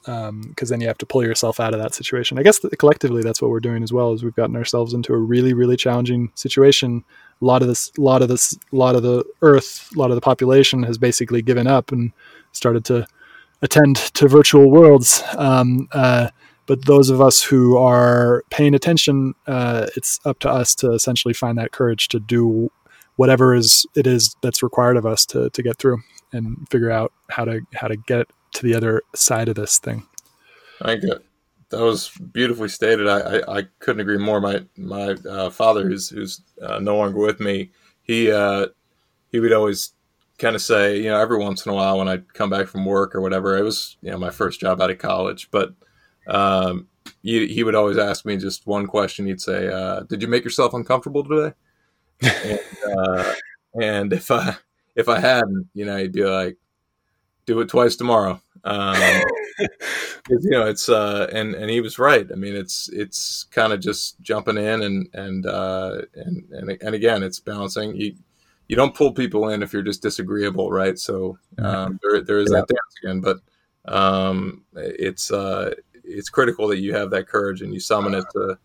[0.03, 2.39] Because um, then you have to pull yourself out of that situation.
[2.39, 4.13] I guess collectively that's what we're doing as well.
[4.13, 7.05] Is we've gotten ourselves into a really really challenging situation.
[7.41, 10.11] A lot of this, a lot of this, a lot of the Earth, a lot
[10.11, 12.13] of the population has basically given up and
[12.53, 13.07] started to
[13.63, 15.23] attend to virtual worlds.
[15.37, 16.31] Um, uh,
[16.67, 21.33] but those of us who are paying attention, uh, it's up to us to essentially
[21.33, 22.71] find that courage to do
[23.17, 25.99] whatever is it is that's required of us to to get through
[26.33, 30.07] and figure out how to how to get to the other side of this thing.
[30.83, 31.23] I get
[31.71, 33.09] that was beautifully stated.
[33.09, 34.41] I, I, I, couldn't agree more.
[34.41, 37.71] My my uh, father, who's who's uh, no longer with me,
[38.03, 38.69] he uh,
[39.31, 39.93] he would always
[40.39, 42.85] kind of say, you know, every once in a while when I'd come back from
[42.85, 45.75] work or whatever, it was you know my first job out of college, but
[46.27, 46.89] um,
[47.23, 49.27] he, he would always ask me just one question.
[49.27, 51.55] He'd say, uh, "Did you make yourself uncomfortable today?"
[52.23, 53.35] and, uh,
[53.81, 54.57] and if I
[54.97, 56.57] if I hadn't, you know, he'd be like,
[57.49, 58.95] "Do it twice tomorrow." Um,
[60.29, 62.27] you know, it's uh, and and he was right.
[62.31, 66.95] I mean, it's it's kind of just jumping in and and uh, and and and
[66.95, 67.97] again, it's balancing.
[67.97, 68.15] You
[68.69, 70.99] you don't pull people in if you're just disagreeable, right?
[70.99, 72.59] So um, there there is yeah.
[72.59, 73.39] that dance again, but
[73.91, 75.75] um, it's uh,
[76.05, 78.59] it's critical that you have that courage and you summon it to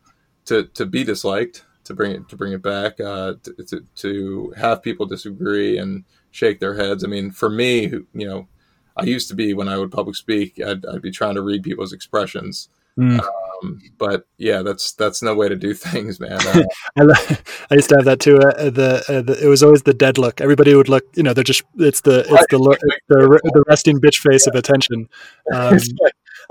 [0.45, 4.53] to to be disliked to bring it to bring it back uh, to, to, to
[4.57, 7.03] have people disagree and shake their heads.
[7.03, 8.47] I mean, for me, you know,
[8.95, 11.63] I used to be when I would public speak, I'd, I'd be trying to read
[11.63, 12.69] people's expressions.
[12.97, 13.19] Mm.
[13.19, 16.39] Um, but yeah, that's that's no way to do things, man.
[16.95, 17.07] Uh,
[17.71, 18.37] I, used to have that too.
[18.37, 20.41] Uh, the, uh, the, it was always the dead look.
[20.41, 22.45] Everybody would look, you know, they're just it's the it's right.
[22.51, 25.09] the look, it's the the resting bitch face of attention.
[25.51, 25.79] Um,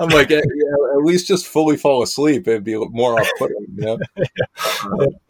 [0.01, 2.49] I'm like, yeah, at least just fully fall asleep.
[2.49, 3.99] It'd be more off-putting, you know.
[4.17, 5.21] uh, it'd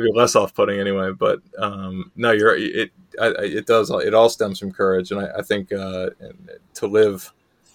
[0.00, 1.12] be less off-putting anyway.
[1.12, 2.90] But um, no, you're it.
[3.20, 3.90] I, it does.
[3.90, 6.10] It all stems from courage, and I, I think uh,
[6.74, 7.32] to live,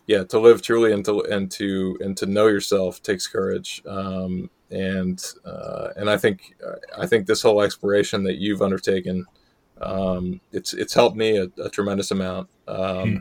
[0.07, 3.81] yeah, to live truly and to and to and to know yourself takes courage.
[3.87, 6.55] Um, and uh, and I think
[6.97, 9.25] I think this whole exploration that you've undertaken,
[9.81, 12.49] um, it's it's helped me a, a tremendous amount.
[12.67, 13.17] Um, hmm.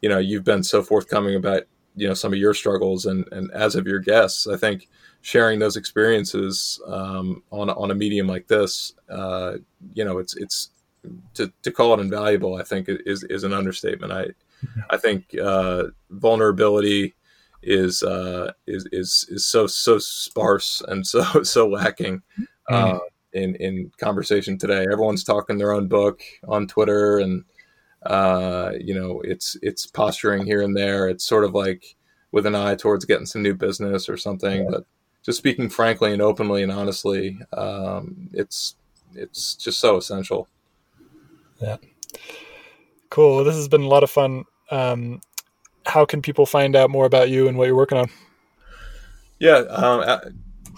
[0.00, 1.64] You know, you've been so forthcoming about
[1.96, 4.88] you know some of your struggles and and as of your guests i think
[5.22, 9.54] sharing those experiences um, on on a medium like this uh,
[9.94, 10.70] you know it's it's
[11.34, 14.26] to, to call it invaluable i think is is an understatement i
[14.90, 17.14] i think uh, vulnerability
[17.62, 22.22] is uh, is is is so so sparse and so so lacking
[22.70, 22.98] uh,
[23.32, 27.44] in in conversation today everyone's talking their own book on twitter and
[28.04, 31.08] uh, you know, it's it's posturing here and there.
[31.08, 31.96] It's sort of like
[32.32, 34.64] with an eye towards getting some new business or something.
[34.64, 34.70] Yeah.
[34.70, 34.86] But
[35.22, 38.76] just speaking frankly and openly and honestly, um, it's
[39.14, 40.48] it's just so essential.
[41.60, 41.76] Yeah.
[43.10, 43.44] Cool.
[43.44, 44.44] This has been a lot of fun.
[44.70, 45.20] Um,
[45.84, 48.10] how can people find out more about you and what you're working on?
[49.38, 50.20] Yeah, um,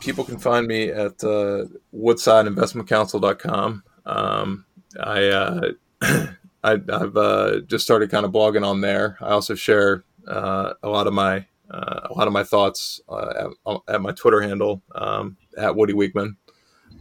[0.00, 3.82] people can find me at uh, woodsideinvestmentcounsel.com.
[4.06, 4.64] Um,
[5.00, 5.72] I uh,
[6.64, 9.18] I, have uh, just started kind of blogging on there.
[9.20, 13.50] I also share uh, a lot of my uh, a lot of my thoughts uh,
[13.66, 16.36] at, at, my Twitter handle um, at Woody Wiegmann,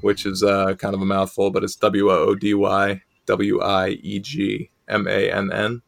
[0.01, 3.61] which is uh, kind of a mouthful, but it's W O O D Y W
[3.61, 5.81] I E G M A N N,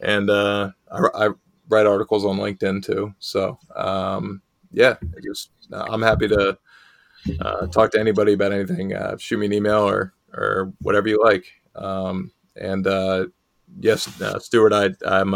[0.00, 1.28] and uh, I, I,
[1.70, 3.14] write articles on LinkedIn too.
[3.18, 6.58] So um, yeah, just I'm happy to
[7.70, 8.92] talk to anybody about anything.
[9.18, 11.46] shoot me an email or or whatever you like.
[11.74, 13.26] Um, and uh,
[13.80, 15.34] yes, uh, Stuart, I, I'm,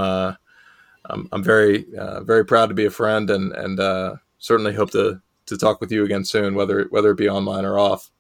[1.09, 4.91] I'm, I'm very uh, very proud to be a friend, and and uh, certainly hope
[4.93, 8.11] to to talk with you again soon, whether whether it be online or off.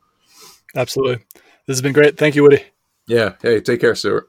[0.75, 1.25] Absolutely,
[1.67, 2.17] this has been great.
[2.17, 2.63] Thank you, Woody.
[3.07, 3.35] Yeah.
[3.41, 4.29] Hey, take care, Stuart.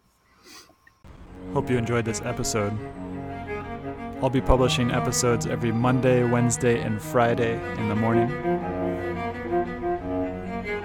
[1.53, 2.77] Hope you enjoyed this episode.
[4.21, 8.29] I'll be publishing episodes every Monday, Wednesday, and Friday in the morning.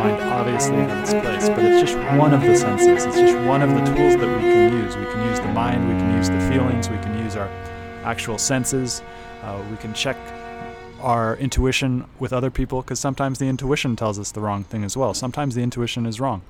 [0.00, 3.04] Mind obviously has its place, but it's just one of the senses.
[3.04, 4.96] It's just one of the tools that we can use.
[4.96, 7.48] We can use the mind, we can use the feelings, we can use our
[8.02, 9.02] actual senses.
[9.42, 10.16] Uh, we can check
[11.00, 14.96] our intuition with other people because sometimes the intuition tells us the wrong thing as
[14.96, 15.12] well.
[15.12, 16.40] Sometimes the intuition is wrong.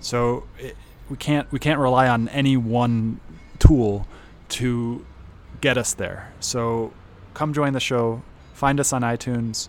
[0.00, 0.76] So it,
[1.08, 3.20] we can't we can't rely on any one
[3.60, 4.06] tool
[4.48, 5.04] to
[5.60, 6.32] get us there.
[6.40, 6.92] So
[7.34, 8.22] come join the show.
[8.52, 9.68] Find us on iTunes.